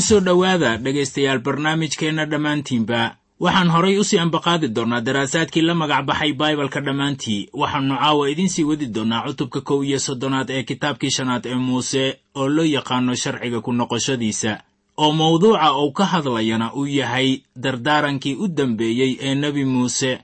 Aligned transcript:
soo 0.00 0.20
dhowaada 0.20 0.76
dhegaystayaal 0.84 1.38
barnaamijkeenna 1.38 2.24
dhammaantiinba 2.26 3.16
waxaan 3.40 3.70
horay 3.74 3.98
u 3.98 4.04
sii 4.04 4.18
ambaqaadi 4.18 4.68
doonnaa 4.68 5.00
daraasaadkii 5.00 5.62
la 5.62 5.74
magac 5.74 6.04
baxay 6.06 6.32
baibalka 6.32 6.80
dhammaantii. 6.80 7.48
Waxaannu 7.52 7.96
caawa 7.98 8.30
idiin 8.30 8.48
sii 8.48 8.64
wadi 8.64 8.86
doonnaa 8.86 9.22
cutubka 9.26 9.60
kow 9.60 9.82
iyo 9.84 9.98
soddonaad 9.98 10.50
ee 10.50 10.62
kitaabkii 10.62 11.10
shanaad 11.10 11.46
ee 11.46 11.54
muuse 11.54 12.18
oo 12.34 12.48
loo 12.48 12.64
yaqaano 12.64 13.14
sharciga 13.14 13.60
ku 13.60 13.72
noqoshadiisa 13.72 14.52
oo 14.96 15.12
mawduuca 15.12 15.72
uu 15.78 15.92
ka 15.92 16.04
hadlayana 16.04 16.72
uu 16.74 16.86
yahay 16.86 17.40
dardaarankii 17.56 18.34
u 18.34 18.48
dambeeyey 18.48 19.16
ee 19.20 19.34
nebi 19.34 19.64
muuse 19.64 20.18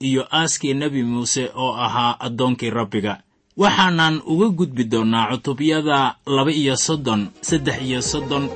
iyo 0.00 0.22
aaskii 0.32 0.74
nebi 0.74 1.02
muuse 1.02 1.50
oo 1.54 1.72
ahaa 1.74 2.16
addoonkii 2.20 2.70
rabbiga. 2.70 3.20
Waxaanan 3.56 4.20
uga 4.26 4.48
gudbi 4.48 4.84
doonnaa 4.84 5.28
cutubyada 5.30 6.16
laba 6.26 6.50
iyo 6.52 6.76
soddon 6.76 7.28
saddex 7.40 7.78
iyo 7.82 8.02
soddon 8.02 8.48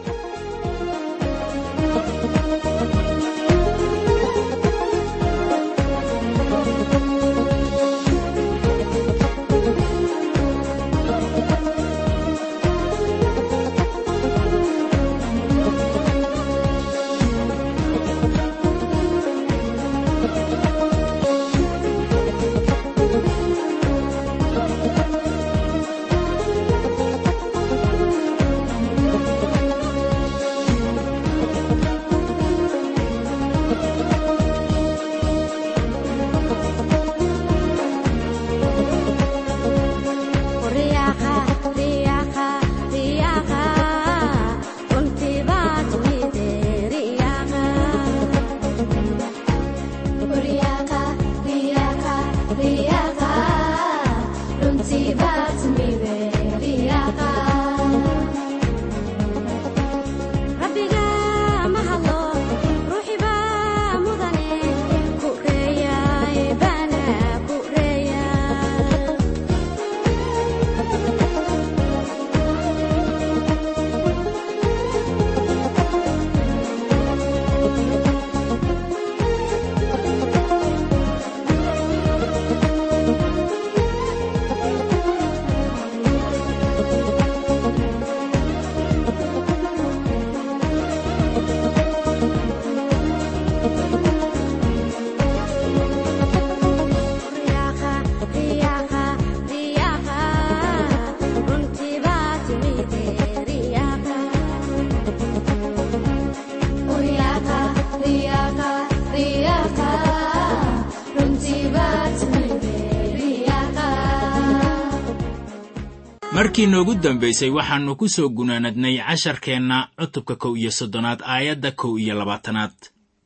markii 116.61 116.73
noogu 116.73 116.95
dambaysay 116.95 117.51
waxaannu 117.51 117.97
ku 117.97 118.09
soo 118.09 118.29
gunaanadnay 118.29 118.99
casharkeenna 119.01 119.89
cutubka 119.99 120.37
kow 120.37 120.57
iyo 120.57 120.71
soddonaad 120.71 121.23
aayadda 121.25 121.71
kow 121.73 121.97
iyo 121.99 122.15
labaatanaad. 122.15 122.73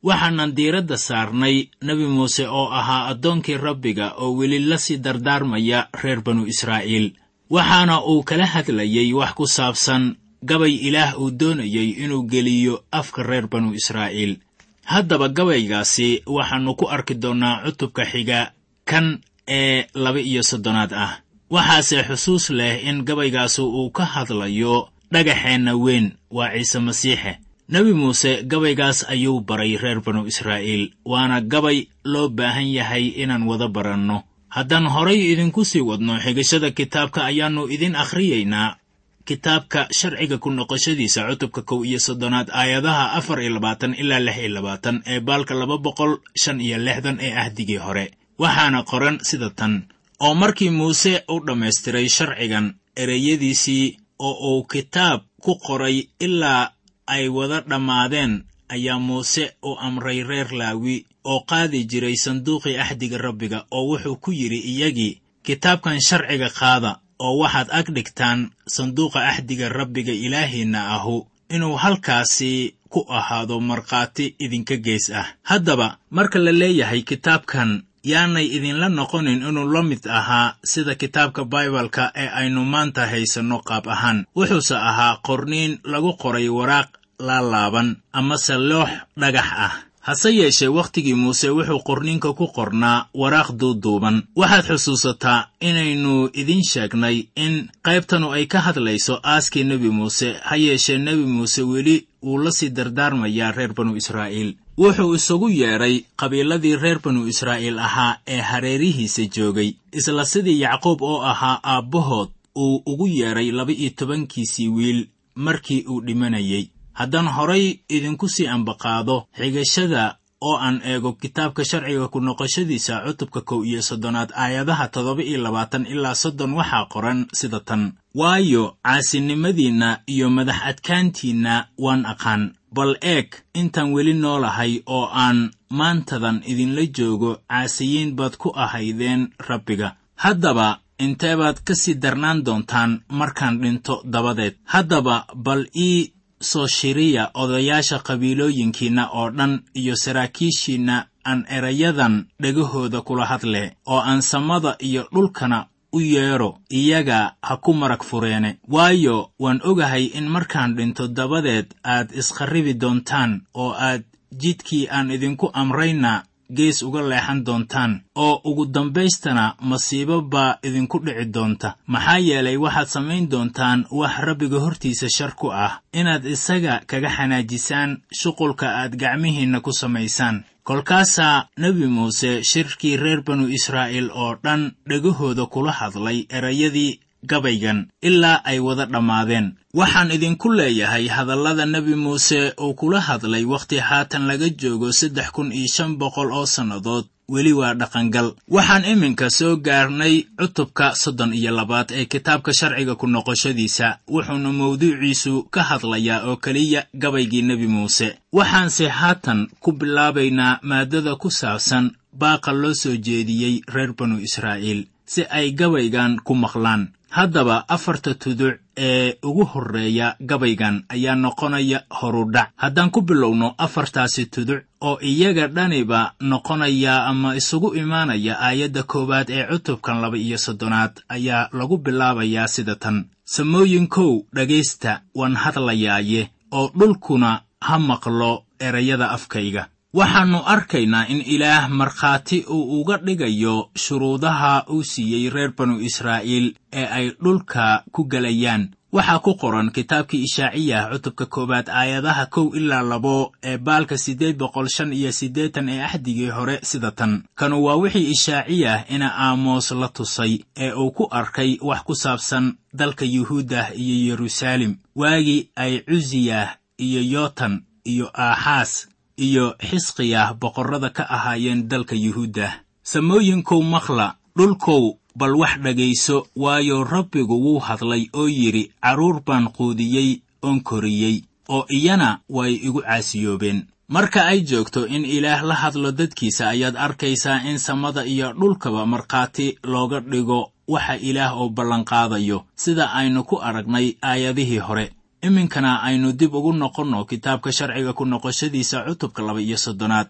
Waxaanan 0.03 0.55
diiradda 0.55 0.97
saarnay 0.97 1.67
nebi 1.81 2.05
muuse 2.07 2.47
oo 2.47 2.69
ahaa 2.71 3.07
addoonkii 3.11 3.57
rabbiga 3.57 4.13
oo 4.17 4.35
weli 4.37 4.59
la 4.59 4.77
sii 4.77 4.97
dardaarmaya 4.97 5.87
reer 6.03 6.21
banu 6.21 6.45
israa'iil. 6.47 7.11
Waxaana 7.49 8.03
uu 8.05 8.23
kala 8.23 8.45
hadlayey 8.45 9.13
wax 9.13 9.33
ku 9.33 9.47
saabsan 9.47 10.15
gabay 10.43 10.71
ilaah 10.87 11.19
uu 11.19 11.31
doonayey 11.31 11.89
inuu 12.03 12.23
geliyo 12.23 12.83
afka 12.91 13.23
reer 13.23 13.47
banu 13.47 13.73
israa'iil. 13.73 14.39
Haddaba 14.85 15.27
gabaygaasi 15.29 16.23
waxaannu 16.25 16.75
ku 16.75 16.87
arki 16.87 17.15
doonnaa 17.15 17.63
cutubka 17.65 18.05
xiga 18.05 18.51
kan 18.85 19.19
ee 19.47 19.87
laba 19.93 20.19
iyo 20.19 20.43
soddonaad 20.43 20.93
ah 20.93 21.24
waxaase 21.49 22.03
xusuus 22.07 22.49
leh 22.49 22.83
in 22.89 23.03
gabaygaasu 23.05 23.63
uu 23.79 23.89
ka 23.97 24.05
hadlayo 24.05 24.89
dhagaxeenna 25.13 25.73
weyn 25.75 26.11
waa 26.31 26.51
ciise 26.55 26.79
masiixe. 26.79 27.33
Nebi 27.69 27.93
muuse 27.93 28.43
gabaygaas 28.43 29.05
ayuu 29.09 29.41
baray 29.41 29.77
reer 29.77 29.99
banu 30.01 30.25
israa'iil 30.31 30.93
waana 31.05 31.41
gabay 31.41 31.87
loo 32.03 32.29
baahan 32.29 32.67
yahay 32.77 33.05
inaan 33.21 33.43
wada 33.49 33.67
baranno. 33.67 34.23
Haddaan 34.49 34.87
horay 34.87 35.19
idinku 35.33 35.65
sii 35.65 35.81
wadno 35.81 36.13
xigashada 36.23 36.71
kitaabka 36.71 37.25
ayaannu 37.25 37.63
idin 37.75 37.95
akhriyaynaa 37.95 38.77
kitaabka 39.25 39.87
sharciga 39.91 40.37
ku 40.37 40.49
noqoshadiisa 40.53 41.25
cutubka 41.29 41.61
kow 41.65 41.81
iyo 41.85 41.99
soddonaad 41.99 42.49
aayadaha 42.53 43.17
afar 43.17 43.41
iyo 43.41 43.51
labaatan 43.57 43.93
ilaa 43.97 44.19
lix 44.21 44.37
iyo 44.37 44.49
labaatan 44.57 45.01
ee 45.05 45.19
baalka 45.19 45.53
laba 45.57 45.77
boqol 45.77 46.21
shan 46.41 46.61
iyo 46.61 46.77
lixdan 46.77 47.17
ee 47.21 47.33
ahdigii 47.33 47.81
hore. 47.81 48.05
Waxaana 48.37 48.83
qoran 48.83 49.17
sida 49.25 49.49
tan 49.49 49.73
oo 50.19 50.33
markii 50.33 50.69
muuse 50.69 51.23
u 51.33 51.39
dhammaystiray 51.45 52.07
sharcigan 52.09 52.67
ereyadiisii 53.01 53.97
oo 54.19 54.35
uu 54.49 54.63
kitaab 54.63 55.21
ku 55.43 55.55
qoray 55.65 55.97
ilaa 56.19 56.71
ay 57.07 57.27
wada 57.27 57.61
dhammaadeen 57.69 58.33
ayaa 58.69 58.99
muuse 58.99 59.43
u 59.63 59.75
amray 59.87 60.23
reer 60.23 60.49
laawi 60.59 61.05
oo 61.23 61.39
qaadi 61.49 61.85
jiray 61.91 62.15
sanduuqii 62.25 62.77
axdiga 62.83 63.17
rabbiga 63.17 63.65
oo 63.71 63.83
wuxuu 63.89 64.15
ku 64.23 64.31
yidhi 64.31 64.59
iyagii 64.71 65.19
kitaabkan 65.45 66.01
sharciga 66.07 66.49
qaada 66.59 66.91
oo 67.19 67.37
waxaad 67.41 67.69
ag 67.79 67.87
dhigtaan 67.95 68.39
sanduuqa 68.75 69.19
axdiga 69.31 69.69
rabbiga 69.69 70.13
ilaahiinna 70.25 70.79
ahu 70.95 71.27
inuu 71.55 71.75
halkaasi 71.83 72.75
ku 72.89 73.05
ahaado 73.09 73.59
markhaati 73.59 74.35
idinka 74.39 74.75
gees 74.85 75.09
ah. 75.09 75.27
Haddaba 75.43 75.97
marka 76.09 76.39
la 76.39 76.51
leeyahay 76.51 77.01
kitaabkan 77.01 77.83
yaanay 78.11 78.45
idinla 78.57 78.87
noqonin 78.89 79.41
inuu 79.49 79.67
la 79.73 79.81
mid 79.89 80.03
ahaa 80.19 80.55
sida 80.71 80.93
kitaabka 81.01 81.41
baibalka 81.53 82.03
ee 82.23 82.29
aynu 82.39 82.61
maanta 82.73 83.01
haysanno 83.11 83.57
qaab 83.69 83.85
ahaan. 83.95 84.25
Wuxuuse 84.37 84.75
ahaa 84.89 85.19
qorniin 85.27 85.73
lagu 85.91 86.11
qoray 86.21 86.47
waraaq 86.57 86.89
laalaaban 87.27 87.87
amase 88.19 88.55
loox 88.69 88.89
dhagax 89.21 89.49
ah. 89.65 89.73
Hase 90.07 90.29
yeeshee 90.39 90.67
wakhtigii 90.77 91.13
muuse 91.23 91.49
wuxuu 91.49 91.81
qorniinka 91.87 92.29
ku 92.37 92.45
qornaa 92.57 93.05
waraaq 93.21 93.49
duuduuban. 93.59 94.17
Waxaad 94.39 94.65
xusuusataa 94.69 95.47
inaynu 95.61 96.29
idiin 96.41 96.63
sheegnay 96.71 97.17
in 97.35 97.53
qaybtanu 97.85 98.27
ay 98.37 98.45
ka 98.45 98.59
hadlayso 98.67 99.19
aaskii 99.23 99.63
nebi 99.63 99.89
muuse. 99.89 100.29
Ha 100.47 100.55
yeeshee 100.65 100.97
nebi 100.97 101.25
muuse 101.25 101.61
weli 101.71 102.07
wuu 102.25 102.37
la 102.43 102.51
sii 102.51 102.69
dardaarmayaa 102.69 103.51
reer 103.57 103.73
banu 103.73 103.95
israa'iil 104.01 104.51
wuxuu 104.77 105.15
isugu 105.15 105.49
yeedhay 105.49 105.95
qabiiladii 106.19 106.75
reer 106.83 106.99
banu 107.03 107.27
israa'iil 107.27 107.79
ahaa 107.79 108.17
ee 108.27 108.41
hareerihiisa 108.41 109.25
joogay 109.35 109.69
isla 109.99 110.25
sidii 110.25 110.61
yacquub 110.61 111.01
oo 111.01 111.21
ahaa 111.31 111.59
aabbahood 111.63 112.29
uu 112.63 112.81
ugu 112.85 113.07
yeedhay 113.07 113.51
laba-iyo 113.51 113.89
tobankiisii 113.99 114.67
wiil 114.67 115.07
markii 115.35 115.85
uu 115.89 116.01
dhimanayey 116.01 116.63
haddaan 116.93 117.27
horay 117.27 117.65
idinku 117.89 118.27
sii 118.29 118.47
ambaqaado 118.47 119.17
xigashada 119.37 120.15
oo 120.41 120.57
aan 120.57 120.81
eego 120.91 121.11
kitaabka 121.13 121.65
sharciga 121.65 122.07
ku 122.07 122.19
noqoshadiisa 122.19 122.93
cutubka 123.05 123.41
kow 123.41 123.63
iyo 123.65 123.81
soddonaad 123.81 124.29
aayadaha 124.35 124.87
toddoba 124.87 125.23
iyo 125.23 125.39
labaatan 125.45 125.85
ilaa 125.93 126.15
soddon 126.15 126.53
waxaa 126.53 126.85
qoran 126.93 127.19
sida 127.33 127.59
tan. 127.59 127.83
Waayo 128.15 128.63
caasinimadiinna 128.83 129.99
iyo 130.07 130.29
madax 130.29 130.59
adkaantiinna 130.69 131.67
waan 131.77 132.05
aqaan 132.05 132.43
bal 132.75 132.93
eeg 133.13 133.27
intaan 133.61 133.93
weli 133.95 134.13
noolahay 134.13 134.73
oo 134.95 135.05
aan 135.23 135.39
maantadan 135.79 136.37
idinla 136.51 136.83
joogo 136.97 137.31
caasiyiin 137.49 138.15
baad 138.17 138.33
ku 138.41 138.49
ahaydeen 138.63 139.21
rabbiga. 139.49 139.89
Haddaba 140.23 140.67
intee 141.05 141.35
baad 141.41 141.57
ka 141.67 141.73
sii 141.81 141.95
darnaan 142.03 142.39
doontaan 142.45 142.91
markaan 143.19 143.55
dhinto 143.61 143.95
dabadeed? 144.13 144.55
Haddaba 144.73 145.15
bal 145.45 145.63
ii 145.87 146.13
soo 146.49 146.67
shiriya 146.67 147.23
odayaasha 147.41 147.97
qabiilooyinkiinna 148.07 149.03
oo 149.19 149.29
dhan 149.37 149.53
iyo 149.79 149.95
saraakiishiinna 150.03 150.95
aan 151.29 151.45
erayadan 151.57 152.15
dhegahooda 152.41 153.01
kula 153.01 153.25
hadle 153.31 153.63
oo 153.85 153.99
aan 154.09 154.21
samada 154.21 154.75
iyo 154.87 155.03
dhulkana 155.13 155.59
u 155.97 155.99
yeedho 156.01 156.49
iyaga 156.79 157.19
ha 157.47 157.55
ku 157.63 157.71
marag 157.73 158.03
fureene. 158.09 158.51
Waayo 158.73 159.17
waan 159.39 159.59
ogahay 159.69 160.05
in 160.17 160.27
markaan 160.35 160.75
dhinto 160.77 161.07
dabadeed 161.07 161.67
aad 161.83 162.07
iskharribi 162.19 162.73
doontaan 162.81 163.31
oo 163.53 163.71
aad 163.87 164.03
jidkii 164.41 164.87
aan 164.95 165.11
idinku 165.15 165.49
amrayna 165.53 166.23
gees 166.57 166.83
uga 166.87 167.01
leexan 167.01 167.43
doontaan 167.45 167.91
oo 168.15 168.41
ugu 168.49 168.65
dambaystana 168.65 169.55
masiibo 169.69 170.21
baa 170.21 170.57
idinku 170.67 170.97
dhici 171.05 171.25
doonta. 171.35 171.75
Maxaa 171.87 172.17
yeelay 172.27 172.57
waxaad 172.57 172.87
samayn 172.95 173.29
doontaan 173.31 173.85
wax 173.91 174.13
rabbiga 174.27 174.59
hortiisa 174.59 175.07
shar 175.09 175.31
ku 175.39 175.47
ah 175.65 175.73
inaad 175.99 176.25
isaga 176.25 176.73
kaga 176.89 177.09
xanaajisaan 177.15 177.91
shuqulka 178.21 178.67
aad 178.81 178.93
gacmihiinna 179.01 179.59
ku 179.65 179.71
samaysaan 179.81 180.43
kolkaasaa 180.67 181.45
nebi 181.63 181.85
muuse 181.95 182.29
shirkii 182.51 182.97
reer 183.03 183.21
banu 183.27 183.45
israa'iil 183.57 184.07
oo 184.23 184.31
dhan 184.43 184.61
dhegahooda 184.89 185.45
kula 185.53 185.71
hadlay 185.79 186.19
erayadii 186.37 186.91
gabaygan 187.29 187.87
ilaa 188.01 188.41
ay 188.45 188.59
wada 188.59 188.85
dhammaadeen. 188.85 189.53
Waxaan 189.73 190.11
idinku 190.11 190.49
leeyahay 190.53 191.07
hadallada 191.07 191.65
nebi 191.65 191.95
muuse 191.95 192.53
uu 192.61 192.73
kula 192.73 192.99
hadlay 193.01 193.43
wakhti 193.45 193.77
haatan 193.79 194.23
laga 194.27 194.49
joogo 194.49 194.91
saddex 194.91 195.31
kun 195.35 195.51
iyo 195.51 195.67
shan 195.67 195.95
boqol 195.99 196.31
oo 196.31 196.45
sannadood. 196.45 197.05
Weli 197.29 197.53
waa 197.53 197.73
dhaqangal. 197.73 198.27
Waxaan 198.49 198.85
iminka 198.85 199.29
soo 199.29 199.57
gaarnay 199.57 200.23
cutubka 200.39 200.95
soddon 200.95 201.33
iyo 201.33 201.51
labaad 201.51 201.89
ee 201.91 202.05
kitaabka 202.05 202.53
sharciga 202.53 202.95
ku 202.95 203.07
noqoshadiisa. 203.07 203.97
Wuxuuna 204.07 204.51
mawduuciisu 204.53 205.43
ka 205.53 205.61
hadlayaa 205.63 206.23
oo 206.29 206.35
keliya 206.37 206.85
gabaygii 206.93 207.41
nebi 207.41 207.67
muuse. 207.67 208.07
Waxaanse 208.33 208.87
haatan 208.87 209.47
ku 209.59 209.71
bilaabaynaa 209.71 210.59
maaddada 210.61 211.15
ku 211.15 211.31
saabsan 211.31 211.91
baaqa 212.13 212.51
loo 212.53 212.73
soo 212.73 212.95
jeediyey 212.95 213.61
reer 213.73 213.93
banu 213.97 214.19
israa'iil 214.21 214.85
si 215.05 215.21
ay 215.29 215.51
gabaygan 215.51 216.17
ku 216.23 216.33
maqlaan 216.35 216.93
haddaba 217.09 217.65
afarta 217.69 218.13
tuduc 218.13 218.59
ee 218.77 219.15
ugu 219.23 219.45
horreeya 219.45 220.15
gabaygan 220.19 220.83
ayaa 220.89 221.15
noqonaya 221.15 221.79
horudhac. 221.89 222.49
Haddaan 222.55 222.91
ku 222.91 223.01
bilowno 223.01 223.55
afartaasi 223.57 224.25
tuduc 224.25 224.63
oo 224.81 224.97
iyaga 225.01 225.47
dhaniba 225.47 226.13
noqonaya 226.21 227.05
ama 227.05 227.35
isugu 227.35 227.75
imaanaya 227.75 228.39
aayadda 228.39 228.83
koowaad 228.83 229.29
ee 229.29 229.47
cutubkan 229.47 230.01
laba 230.01 230.17
iyo 230.17 230.37
soddonaad 230.37 230.93
ayaa 231.09 231.49
lagu 231.53 231.77
bilaabayaa 231.77 232.47
sida 232.47 232.75
tan. 232.75 233.05
Samooyinkow 233.25 234.23
dhegaysta 234.35 235.01
waan 235.15 235.35
hadlayaaye 235.35 236.29
oo 236.51 236.71
dhulkuna 236.79 237.41
ha 237.61 237.79
maqlo 237.79 238.43
erayada 238.59 239.09
afkayga 239.11 239.67
waxaannu 239.99 240.39
arkaynaa 240.53 241.05
in 241.07 241.21
ilaah 241.25 241.69
markhaati 241.69 242.43
uu 242.49 242.81
uga 242.81 242.97
dhigayo 242.97 243.69
shuruudaha 243.83 244.65
uu 244.69 244.83
siiyey 244.83 245.29
reer 245.29 245.51
banu 245.57 245.79
israa'iil 245.79 246.47
ee 246.73 246.85
ay 246.97 247.05
dhulka 247.23 247.83
ku 247.91 248.03
gelayaan 248.11 248.63
waxaa 248.91 249.19
ku 249.25 249.31
qoran 249.41 249.71
kitaabkii 249.71 250.23
ishaaciyah 250.27 250.89
cutubka 250.91 251.25
koowaad 251.25 251.67
aayadaha 251.69 252.25
kow 252.25 252.47
ilaa 252.59 252.81
labo 252.91 253.31
ee 253.43 253.57
baalka 253.57 253.97
siddeed 253.97 254.35
boqol 254.37 254.67
shan 254.75 254.91
iyo 254.93 255.11
siddeetan 255.11 255.69
ee 255.69 255.81
axdigii 255.87 256.29
hore 256.37 256.59
sida 256.63 256.91
tan. 256.91 257.23
Kanu 257.35 257.63
waa 257.65 257.75
wixii 257.83 258.11
ishaaciyah 258.15 258.91
ina 258.91 259.07
aamoos 259.27 259.71
la 259.71 259.87
tusay 259.87 260.33
ee 260.57 260.71
uu 260.73 260.91
ku 260.91 261.07
arkay 261.11 261.57
wax 261.61 261.81
ku 261.87 261.95
saabsan 261.95 262.45
dalka 262.73 263.05
yuhuudah 263.05 263.71
iyo 263.79 263.95
yeruusaalem. 264.09 264.75
Waagii 264.95 265.49
ay 265.55 265.79
cusiyah 265.87 266.55
iyo 266.77 267.01
yootan 267.13 267.63
iyo 267.85 268.07
aaxaas 268.13 268.87
iyo 269.17 269.55
xisqiyah 269.69 270.33
boqorrada 270.39 270.89
ka 270.89 271.03
ahaayeen 271.09 271.67
dalka 271.69 271.95
yuhuuddah 271.95 272.53
samooyinkow 272.83 273.61
maqla 273.63 274.15
dhulkow 274.37 274.97
bal 275.15 275.35
wax 275.35 275.53
dhegayso 275.63 276.27
waayo 276.35 276.83
rabbigu 276.83 277.35
wuu 277.45 277.59
hadlay 277.59 278.07
oo 278.13 278.27
yidhi 278.27 278.71
carruur 278.83 279.21
baan 279.25 279.47
quudiyey 279.57 280.21
oon 280.43 280.59
koriyey 280.61 281.23
oo 281.49 281.65
iyana 281.69 282.19
way 282.29 282.53
igu 282.67 282.81
caasiyoobeen 282.81 283.65
marka 283.87 284.25
ay 284.25 284.41
joogto 284.41 284.85
in 284.87 285.05
ilaah 285.05 285.41
la 285.43 285.55
hadlo 285.55 285.91
dadkiisa 285.91 286.49
ayaad 286.49 286.75
arkaysaa 286.77 287.41
in 287.49 287.57
samada 287.59 288.05
iyo 288.05 288.33
dhulkaba 288.33 288.85
markhaati 288.85 289.57
looga 289.63 289.99
dhigo 289.99 290.51
waxa 290.67 290.95
ilaah 290.97 291.37
oo 291.41 291.49
ballanqaadayo 291.49 292.45
sida 292.55 292.91
aynu 292.93 293.23
ku 293.23 293.35
aragnay 293.41 293.95
aayadihii 294.01 294.57
hore 294.67 294.91
iminkana 295.27 295.71
aynu 295.87 296.09
dib 296.19 296.33
ugu 296.39 296.51
noqonno 296.53 296.99
kitaabka 297.09 297.49
sharciga 297.57 297.93
ku 297.97 298.03
noqoshadiisa 298.05 298.77
cutubka 298.87 299.21
laba 299.27 299.41
iyo 299.41 299.57
soddonaad. 299.65 300.07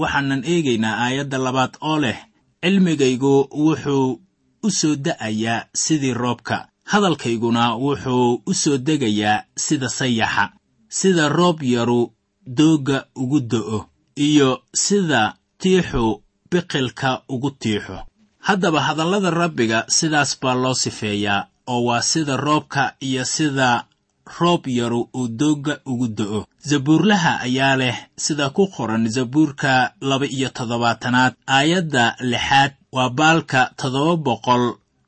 Waxaanan 0.00 0.42
eegaynaa 0.52 0.96
aayadda 1.04 1.38
labaad 1.46 1.72
oo 1.80 1.98
leh 2.04 2.18
cilmigaygu 2.62 3.34
wuxuu 3.64 4.08
u 4.66 4.70
soo 4.78 4.94
da'ayaa 5.06 5.66
sidii 5.82 6.14
roobka 6.22 6.56
hadalkayguna 6.92 7.62
wuxuu 7.84 8.42
u 8.50 8.52
soo 8.62 8.76
degayaa 8.86 9.44
sida 9.64 9.88
sayaxa 9.88 10.44
sida 10.98 11.28
roob 11.28 11.58
yaru 11.62 12.00
doogga 12.58 12.98
ugu 13.22 13.40
do'o 13.40 13.78
iyo 14.16 14.50
sida 14.74 15.34
tiixu 15.60 16.04
biqilka 16.50 17.10
ugu 17.28 17.50
tiixo. 17.50 17.98
Haddaba 18.46 18.80
hadallada 18.86 19.30
rabbiga 19.30 19.78
sidaas 19.96 20.30
baa 20.42 20.54
loo 20.62 20.74
sifeeyaa 20.74 21.46
oo 21.72 21.80
waa 21.88 22.02
sida 22.02 22.36
roobka 22.36 22.82
iyo 23.08 23.24
sida 23.24 23.68
roob 24.40 24.66
yaru 24.78 25.00
uu 25.18 25.28
doogga 25.28 25.74
ugu 25.86 26.08
do'o 26.18 26.40
zabuurlaha 26.68 27.32
ayaa 27.46 27.76
leh 27.76 27.96
sida 28.24 28.50
ku 28.50 28.62
qoran 28.74 29.08
zabuurka 29.16 29.92
laba 30.00 30.26
iyo 30.26 30.48
toddobaatanaad 30.56 31.34
aayadda 31.56 32.16
lixaad 32.30 32.72
waa 32.92 33.10
baalka 33.18 33.60
toddoba 33.80 34.16
boqol 34.26 34.64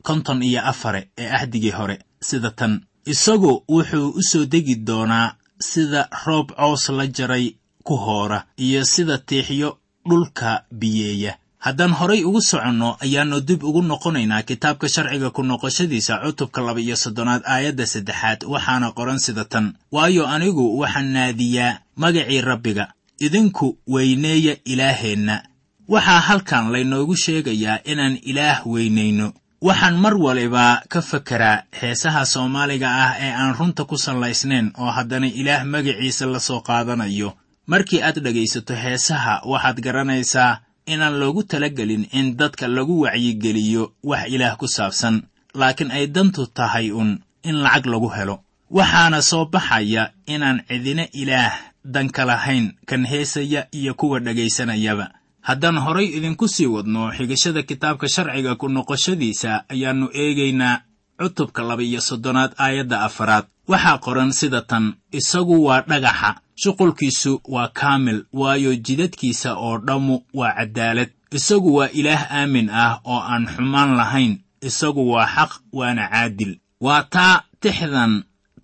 konton 0.07 0.43
iyo 0.43 0.61
afare 0.71 1.01
ee 1.19 1.29
ahdigii 1.37 1.71
hore. 1.79 1.97
Sida 2.29 2.51
tan 2.51 2.73
isagu 3.13 3.53
wuxuu 3.69 4.09
u 4.19 4.23
soo 4.31 4.45
degi 4.53 4.75
doonaa 4.89 5.35
sida 5.71 6.09
roob 6.27 6.49
coos 6.59 6.89
la 6.89 7.07
jaray 7.17 7.47
ku 7.87 7.95
hoora 7.97 8.39
iyo 8.57 8.85
sida 8.85 9.19
tiixyo 9.19 9.79
dhulka 10.09 10.65
biyeeya 10.81 11.33
haddaan 11.59 11.93
horay 11.99 12.23
ugu 12.25 12.41
soconno 12.41 12.97
ayaannu 13.05 13.41
dib 13.49 13.63
ugu 13.65 13.83
noqonaynaa 13.83 14.43
kitaabka 14.43 14.89
sharciga 14.89 15.31
ku 15.31 15.43
noqoshadiisa 15.43 16.15
cutubka 16.25 16.61
laba 16.67 16.81
iyo 16.81 16.97
soddonaad 16.97 17.43
aayadda 17.47 17.87
saddexaad 17.87 18.41
waxaana 18.53 18.93
qoran 18.99 19.19
sida 19.19 19.45
tan. 19.45 19.75
Waayo 19.93 20.27
anigu 20.27 20.79
waxaan 20.81 21.09
naadiyaa 21.13 21.79
magacii 21.97 22.41
rabbiga 22.41 22.85
idinku 23.21 23.79
weyneeya 23.87 24.57
ilaaheenna. 24.65 25.43
Waxaa 25.89 26.21
halkan 26.21 26.71
laynoogu 26.73 27.17
sheegayaa 27.17 27.79
inaan 27.85 28.19
ilaah 28.23 28.67
weynayno 28.67 29.33
waxaan 29.63 29.97
mar 29.99 30.15
waliba 30.15 30.83
ka 30.89 31.01
fekeraa 31.03 31.63
heesaha 31.81 32.23
soomaaliga 32.27 32.89
ah 33.05 33.13
ee 33.19 33.33
aan 33.35 33.55
runta 33.59 33.85
ku 33.85 33.97
sallaysnayn 33.99 34.71
oo 34.79 34.91
haddana 34.97 35.27
ilaah 35.27 35.65
magaciisa 35.67 36.27
la 36.27 36.39
soo 36.41 36.61
qaadanayo. 36.61 37.35
Markii 37.67 38.03
aad 38.03 38.19
dhegaysato 38.25 38.75
heesaha 38.75 39.43
waxaad 39.45 39.81
garanaysaa 39.81 40.61
inaan 40.93 41.17
loogu 41.21 41.43
talagelin 41.51 42.05
in 42.19 42.37
dadka 42.37 42.67
lagu 42.69 43.01
wacyigeliyo 43.05 43.93
wax 44.11 44.29
ilaah 44.35 44.57
ku 44.61 44.67
saabsan 44.69 45.23
laakiin 45.55 45.91
ay 45.91 46.07
dantu 46.07 46.47
tahay 46.47 46.91
un 47.01 47.11
in 47.49 47.57
lacag 47.65 47.87
lagu 47.87 48.09
helo. 48.17 48.37
Waxaana 48.71 49.23
soo 49.23 49.45
baxaya 49.53 50.13
inaan 50.27 50.59
cidina 50.69 51.05
ilaah 51.21 51.55
danka 51.85 52.25
lahayn 52.25 52.67
kan 52.89 53.05
heesaya 53.07 53.67
iyo 53.73 53.95
kuwa 53.95 54.21
dhegaysanayaba 54.21 55.07
haddaan 55.41 55.79
horay 55.85 56.07
idinku 56.17 56.49
sii 56.49 56.67
wadno 56.67 57.13
xigashada 57.17 57.63
kitaabka 57.63 58.09
sharciga 58.09 58.55
ku 58.61 58.69
noqoshadiisa 58.69 59.65
ayaannu 59.73 60.07
eegaynaa 60.13 60.81
cutubka 61.21 61.63
laba-iyo 61.69 62.01
soddonaad 62.01 62.53
aayadda 62.59 63.01
afaraad 63.09 63.45
waxaa 63.71 63.99
qoran 64.05 64.31
sida 64.39 64.61
tan 64.71 64.85
isagu 65.19 65.57
waa 65.67 65.83
dhagaxa 65.91 66.31
shuqulkiisu 66.63 67.33
waa 67.55 67.69
kaamil 67.81 68.19
waayo 68.41 68.73
jidadkiisa 68.87 69.51
oo 69.67 69.79
dhammu 69.87 70.17
waa 70.39 70.55
caddaalad. 70.59 71.11
Isagu 71.39 71.71
waa 71.79 71.91
ilaah 71.99 72.23
aamin 72.41 72.69
ah 72.71 73.01
oo 73.05 73.21
aan 73.33 73.45
xumaan 73.55 73.91
lahayn 74.01 74.33
isagu 74.69 75.03
waa 75.13 75.27
xaq 75.35 75.51
waana 75.79 76.05
caadil. 76.13 76.53
Waa 76.81 77.03
taa 77.15 77.35
tixdan 77.63 78.13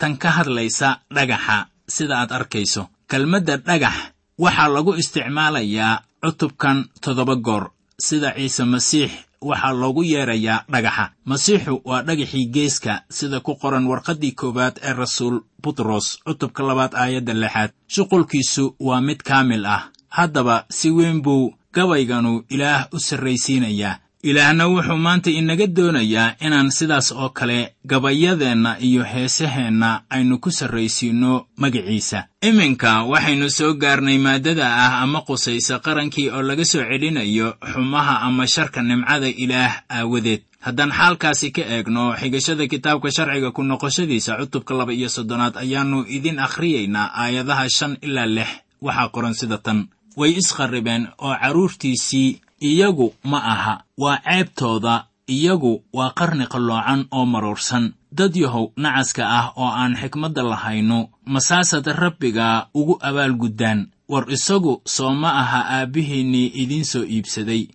tan 0.01 0.17
ka 0.23 0.29
hadlaysa 0.37 0.89
dhagaxa 1.15 1.57
sida 1.95 2.15
aad 2.21 2.33
arkayso. 2.39 2.83
Kelmadda 3.11 3.57
dhagax 3.67 3.97
waxaa 4.39 4.69
lagu 4.75 4.93
isticmaalayaa 5.01 6.03
cutubkan 6.23 6.79
toddoba 7.03 7.37
goor 7.47 7.65
sida 8.07 8.33
ciise 8.37 8.65
masiix 8.65 9.11
waxaa 9.49 9.73
loogu 9.73 10.03
yeerayaa 10.05 10.65
dhagaxa. 10.73 11.11
Masiixu 11.25 11.81
waa 11.85 12.03
dhagaxii 12.03 12.47
geeska 12.55 13.03
sida 13.11 13.41
ku 13.41 13.55
qoran 13.63 13.87
warqaddii 13.87 14.33
koowaad 14.41 14.77
ee 14.83 14.93
rasuul 14.93 15.41
butros 15.63 16.19
cutubka 16.27 16.63
labaad 16.63 16.93
aayadda 16.95 17.35
lixaad. 17.35 17.71
Shuqulkiisu 17.89 18.77
waa 18.81 19.01
mid 19.01 19.21
kaamil 19.23 19.67
ah. 19.67 19.83
Haddaba 20.09 20.65
si 20.71 20.91
weyn 20.91 21.23
buu 21.23 21.55
gabayganu 21.75 22.45
ilaah 22.51 22.87
u 22.93 22.99
sarraysiinayaa 22.99 23.99
ilaahna 24.28 24.64
wuxuu 24.73 24.97
maanta 24.97 25.31
inaga 25.31 25.66
doonayaa 25.76 26.35
inaan 26.47 26.71
sidaas 26.71 27.12
oo 27.12 27.28
kale 27.28 27.75
gabayadeenna 27.87 28.76
iyo 28.81 29.02
heesaheenna 29.04 30.00
aynu 30.11 30.38
ku 30.38 30.50
sarraysiinno 30.50 31.47
magiciisa. 31.57 32.25
Iminka 32.49 33.02
waxaynu 33.04 33.50
soo 33.50 33.75
gaarnay 33.75 34.19
maaddada 34.19 34.66
ah 34.85 35.02
ama 35.02 35.21
qusaysa 35.28 35.78
qarankii 35.85 36.28
oo 36.31 36.43
laga 36.43 36.64
soo 36.64 36.83
celinayo 36.90 37.49
xumaha 37.73 38.21
ama 38.26 38.47
sharka 38.47 38.83
nimcada 38.83 39.28
ilaah 39.28 39.73
aawadeed. 39.90 40.43
Haddaan 40.64 40.93
xaalkaasi 40.93 41.50
ka 41.52 41.62
eegno 41.75 42.16
xigashada 42.21 42.64
kitaabka 42.66 43.11
sharciga 43.16 43.50
ku 43.52 43.62
noqoshadiisa 43.62 44.37
cutubka 44.40 44.75
laba 44.75 44.93
iyo 44.93 45.09
soddonaad 45.09 45.57
ayaannu 45.61 46.04
idin 46.09 46.38
akhriyaynaa 46.38 47.12
aayadaha 47.23 47.69
shan 47.69 47.97
ilaa 48.00 48.26
lix. 48.26 48.49
Waxaa 48.81 49.09
qoran 49.09 49.35
sida 49.35 49.59
tan. 49.59 49.88
Way 50.16 50.31
isqarribeen 50.40 51.09
oo 51.19 51.35
carruurtiisii 51.43 52.40
iyagu 52.61 53.15
ma 53.25 53.39
aha 53.45 53.85
waa 53.99 54.19
ceebtooda 54.25 55.07
iyagu 55.29 55.85
waa 55.93 56.11
qarni 56.11 56.47
qalloocan 56.47 57.07
oo 57.11 57.27
maruursan. 57.27 57.93
Dad 58.15 58.37
yahow 58.37 58.71
nacaska 58.77 59.27
ah 59.27 59.47
oo 59.57 59.67
aan 59.67 59.97
xikmadda 59.97 60.43
lahayno 60.43 61.11
masaasad 61.27 61.87
rabbiga 61.87 62.69
ugu 62.75 62.95
abaalguddaan 63.03 63.91
war 64.09 64.31
isagu 64.31 64.83
soo 64.87 65.11
ma 65.15 65.31
aha 65.43 65.61
aabbihiinnii 65.81 66.53
idiin 66.63 66.85
soo 66.85 67.03
iibsaday. 67.03 67.69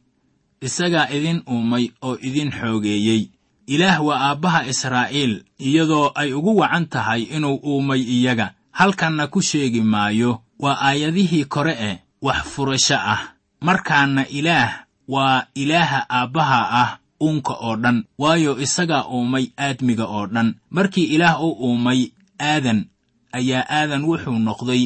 Isagaa 0.62 1.10
idin 1.12 1.44
uumay 1.48 1.90
oo 2.02 2.16
idin 2.22 2.52
xoogeeyey. 2.52 3.30
Ilaah 3.68 4.00
waa 4.06 4.20
aabbaha 4.30 4.66
israa'iil 4.66 5.44
iyadoo 5.60 6.12
ay 6.16 6.34
ugu 6.34 6.58
wacan 6.58 6.88
tahay 6.88 7.22
inuu 7.36 7.60
uumay 7.64 8.02
iyaga. 8.02 8.54
Halkanna 8.72 9.28
ku 9.28 9.42
sheegi 9.42 9.82
maayo 9.82 10.42
waa 10.60 10.80
aayadihii 10.82 11.46
kore 11.46 11.74
eh 11.80 12.00
wax 12.22 12.44
furasho 12.56 12.96
ah 12.96 13.22
markaana 13.62 14.28
ilaah 14.28 14.86
waa 15.08 15.46
ilaaha 15.56 16.06
aabbaha 16.10 16.60
ah 16.82 16.90
uunka 17.24 17.54
oo 17.54 17.76
dhan 17.76 18.04
waayo 18.18 18.60
isagaa 18.62 19.04
uumay 19.14 19.46
aadmiga 19.58 20.06
oo 20.06 20.28
dhan. 20.28 20.56
Markii 20.70 21.04
ilaah 21.16 21.44
u 21.44 21.50
uumay 21.52 22.02
aadan 22.40 22.86
ayaa 23.32 23.66
aadan 23.70 24.04
wuxuu 24.10 24.40
noqday 24.40 24.84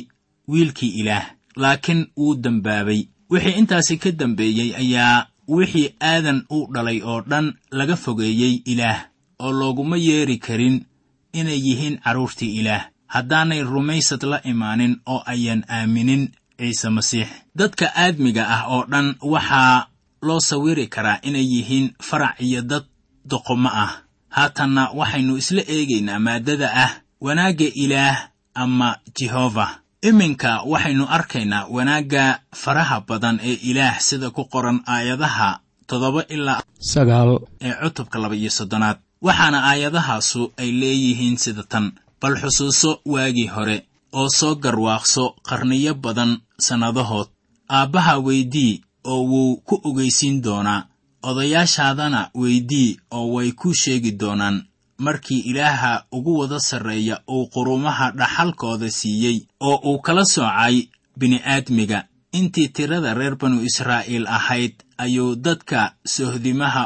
wiilkii 0.48 0.90
ilaah 1.02 1.26
laakiin 1.56 2.08
wuu 2.18 2.36
dembaabay 2.44 3.02
wixii 3.30 3.58
intaasi 3.60 3.98
ka 3.98 4.12
dambeeyey 4.12 4.76
ayaa 4.82 5.28
wixii 5.48 5.94
aadan 6.02 6.46
u 6.50 6.68
dhalay 6.74 7.00
oo 7.04 7.22
dhan 7.22 7.54
laga 7.72 7.96
fogeeyey 7.96 8.54
ilaah 8.66 9.00
oo 9.40 9.52
looguma 9.52 9.98
yeeri 9.98 10.38
karin 10.38 10.86
inay 11.34 11.60
yihiin 11.68 11.98
carruurtii 12.04 12.56
ilaah. 12.60 12.90
Haddaanay 13.14 13.62
rumaysad 13.64 14.24
la 14.24 14.42
imaanin 14.44 14.98
oo 15.06 15.22
ayaan 15.26 15.64
aaminin 15.70 16.32
ciise 16.64 16.88
masiix. 16.90 17.28
Dadka 17.60 17.86
aadmiga 18.04 18.44
ah 18.56 18.62
oo 18.74 18.84
dhan 18.92 19.08
waxaa 19.34 19.88
loo 20.28 20.40
sawiri 20.40 20.88
karaa 20.88 21.20
inay 21.28 21.44
yihiin 21.54 21.88
farac 22.08 22.36
iyo 22.48 22.62
dad 22.62 22.86
doqomo 23.32 23.70
ah. 23.84 23.92
Haatanna 24.36 24.84
waxaynu 25.00 25.34
isla 25.42 25.62
eegaynaa 25.76 26.20
maaddada 26.26 26.68
ah 26.86 26.92
wanaagga 27.26 27.68
ilaah 27.84 28.18
ama 28.56 28.90
jehova 29.18 29.68
iminka 30.10 30.52
waxaynu 30.72 31.06
arkaynaa 31.18 31.68
wanaagga 31.76 32.24
faraha 32.62 32.98
badan 33.08 33.40
ee 33.50 33.58
ilaah 33.70 34.00
sida 34.08 34.30
ku 34.36 34.44
qoran 34.54 34.80
aayadaha 34.94 35.50
toddoba 35.88 36.22
ilaa 36.36 36.62
sagaal. 36.80 37.32
ee 37.62 37.74
cutubka 37.84 38.18
laba 38.20 38.36
iyo 38.36 38.50
soddonaad. 38.58 38.98
Waxaana 39.22 39.60
aayadahaasu 39.70 40.42
ay 40.62 40.70
leeyihiin 40.82 41.38
sida 41.44 41.64
tan 41.72 41.86
bal 42.22 42.36
xusuuso 42.42 42.92
waagii 43.14 43.48
hore 43.56 43.78
oo 44.20 44.30
soo 44.30 44.56
garwaaqso 44.64 45.24
qarniyo 45.48 45.94
badan 46.04 46.32
sannadahood 46.66 47.28
aabbaha 47.70 48.14
weydii 48.26 48.82
oo 49.12 49.22
wuu 49.30 49.58
ku 49.68 49.76
ogaysiin 49.84 50.42
doonaa. 50.44 50.82
Odayaashaadana 51.30 52.30
weydii 52.42 52.98
oo 53.12 53.28
way 53.34 53.52
ku 53.52 53.74
sheegi 53.74 54.12
doonaan. 54.20 54.58
Markii 54.98 55.40
ilaaha 55.40 56.06
ugu 56.12 56.38
wada 56.40 56.60
sarreeya 56.60 57.16
uu 57.30 57.48
qurumaha 57.54 58.12
dhaxalkooda 58.12 58.90
siiyey 58.92 59.38
oo 59.60 59.76
uu 59.90 60.00
kala 60.06 60.26
soocay 60.26 60.76
bini'aadmiga 61.20 62.00
intii 62.32 62.68
tirada 62.76 63.14
reer 63.14 63.36
banu 63.36 63.62
israa'iil 63.70 64.28
ahayd 64.28 64.74
ayuu 64.98 65.36
dadka 65.36 65.96
sohdimaha 66.06 66.84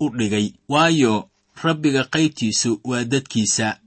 u 0.00 0.06
dhigay. 0.18 0.52
Waayo 0.68 1.28
rabbiga 1.62 2.04
qaybtiisu 2.04 2.80
waa 2.84 3.04
dadkiisa 3.04 3.78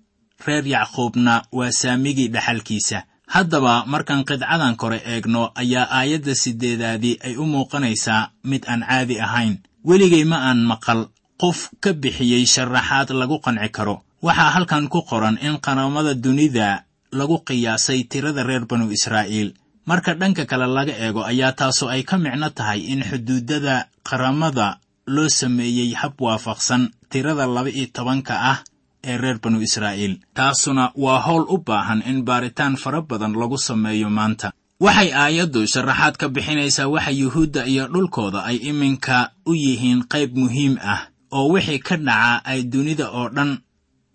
reer 0.46 0.66
yacquubna 0.68 1.44
waa 1.52 1.72
saamigii 1.72 2.28
dhaxalkiisa. 2.36 3.04
Haddaba 3.30 3.86
markaan 3.86 4.26
qidcadan 4.26 4.76
kore 4.76 5.00
eegno 5.06 5.52
ayaa 5.56 5.88
aayadda 6.00 6.36
siddeedaadii 6.36 7.16
ay 7.28 7.36
u 7.38 7.46
muuqanaysaa 7.46 8.30
mid 8.44 8.64
aan 8.68 8.82
caadi 8.90 9.20
ahayn. 9.22 9.58
Weligay 9.86 10.24
ma 10.26 10.38
aan 10.50 10.66
maqal 10.66 11.08
qof 11.42 11.70
ka 11.84 11.94
bixiyey 11.94 12.46
sharaxaad 12.46 13.10
lagu 13.14 13.38
qanci 13.46 13.70
karo. 13.70 14.02
Waxaa 14.22 14.50
halkan 14.56 14.90
ku 14.90 15.02
qoran 15.10 15.38
in 15.42 15.58
qaramada 15.66 16.14
dunida 16.14 16.84
lagu 17.12 17.38
qiyaasay 17.48 18.04
tirada 18.10 18.44
reer 18.44 18.66
banu 18.66 18.90
israa'iil. 18.92 19.54
Marka 19.86 20.14
dhanka 20.20 20.46
kale 20.46 20.68
laga 20.68 20.94
eego 21.06 21.22
ayaa 21.24 21.52
taasu 21.60 21.86
ay 21.90 22.04
ka 22.04 22.18
micno 22.18 22.50
tahay 22.50 22.80
in 22.94 23.02
xuduudada 23.10 23.88
qaramada 24.04 24.78
loo 25.08 25.30
sameeyey 25.30 25.94
hab 26.02 26.14
waafaqsan 26.22 26.90
tirada 27.10 27.46
laba-iyo 27.48 27.88
tobanka 27.94 28.36
ah 28.52 28.58
ee 29.04 29.18
reer 29.18 29.40
banu 29.44 29.62
israa'iil. 29.62 30.20
Taasuna 30.34 30.92
waa 30.96 31.20
howl 31.26 31.46
u 31.50 31.58
baahan 31.58 32.02
in 32.06 32.24
baaritaan 32.28 32.76
fara 32.78 33.02
badan 33.02 33.34
lagu 33.34 33.58
sameeyo 33.58 34.10
maanta. 34.10 34.52
Waxay 34.80 35.12
aayaddu 35.14 35.68
sharaxaad 35.68 36.16
ka 36.18 36.30
bixinaysaa 36.30 36.88
waxa 36.88 37.12
yuhuudda 37.12 37.66
iyo 37.68 37.88
dhulkooda 37.88 38.44
ay 38.44 38.58
iminka 38.70 39.32
u 39.46 39.54
yihiin 39.56 40.04
qayb 40.12 40.32
muhiim 40.38 40.78
ah 40.94 41.02
oo 41.32 41.50
wixii 41.54 41.80
ka 41.80 41.96
dhaca 41.98 42.42
ay 42.46 42.64
dunida 42.64 43.12
oo 43.12 43.30
dhan 43.30 43.60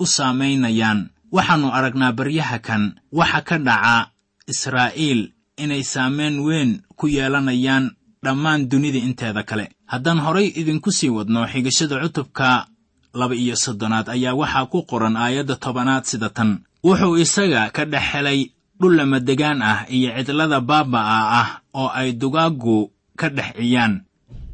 u 0.01 0.07
saamaynayaan. 0.07 1.11
Waxaannu 1.33 1.69
aragnaa 1.77 2.13
baryaha 2.13 2.59
kan 2.59 2.83
waxa 3.13 3.41
ka 3.49 3.57
dhaca 3.59 4.11
israa'iil 4.53 5.33
inay 5.59 5.83
saamayn 5.83 6.41
weyn 6.47 6.71
ku 6.97 7.07
yeelanayaan 7.09 7.91
dhammaan 8.25 8.69
dunida 8.71 8.99
inteeda 8.99 9.43
kale. 9.43 9.69
Haddaan 9.87 10.19
horay 10.25 10.49
idinku 10.61 10.91
sii 10.93 11.11
wadno 11.13 11.47
xigashada 11.53 12.01
cutubka 12.03 12.67
laba 13.15 13.35
iyo 13.35 13.57
soddonaad 13.57 14.09
ayaa 14.09 14.35
waxaa 14.35 14.67
ku 14.67 14.83
qoran 14.91 15.17
aayadda 15.17 15.57
tobanaad 15.57 16.05
sida 16.05 16.29
tan. 16.31 16.51
Wuxuu 16.85 17.17
isaga 17.19 17.71
ka 17.71 17.85
dhex 17.85 18.03
helay 18.13 18.41
dhul 18.81 18.97
lamadegaan 18.97 19.63
ah 19.63 19.87
iyo 19.89 20.11
cidlada 20.27 20.61
baaba'a 20.61 21.19
ah 21.41 21.49
oo 21.75 21.89
ay 21.89 22.13
dugaaggu 22.13 22.91
ka 23.17 23.29
dhex 23.29 23.51
ciyaan. 23.57 23.95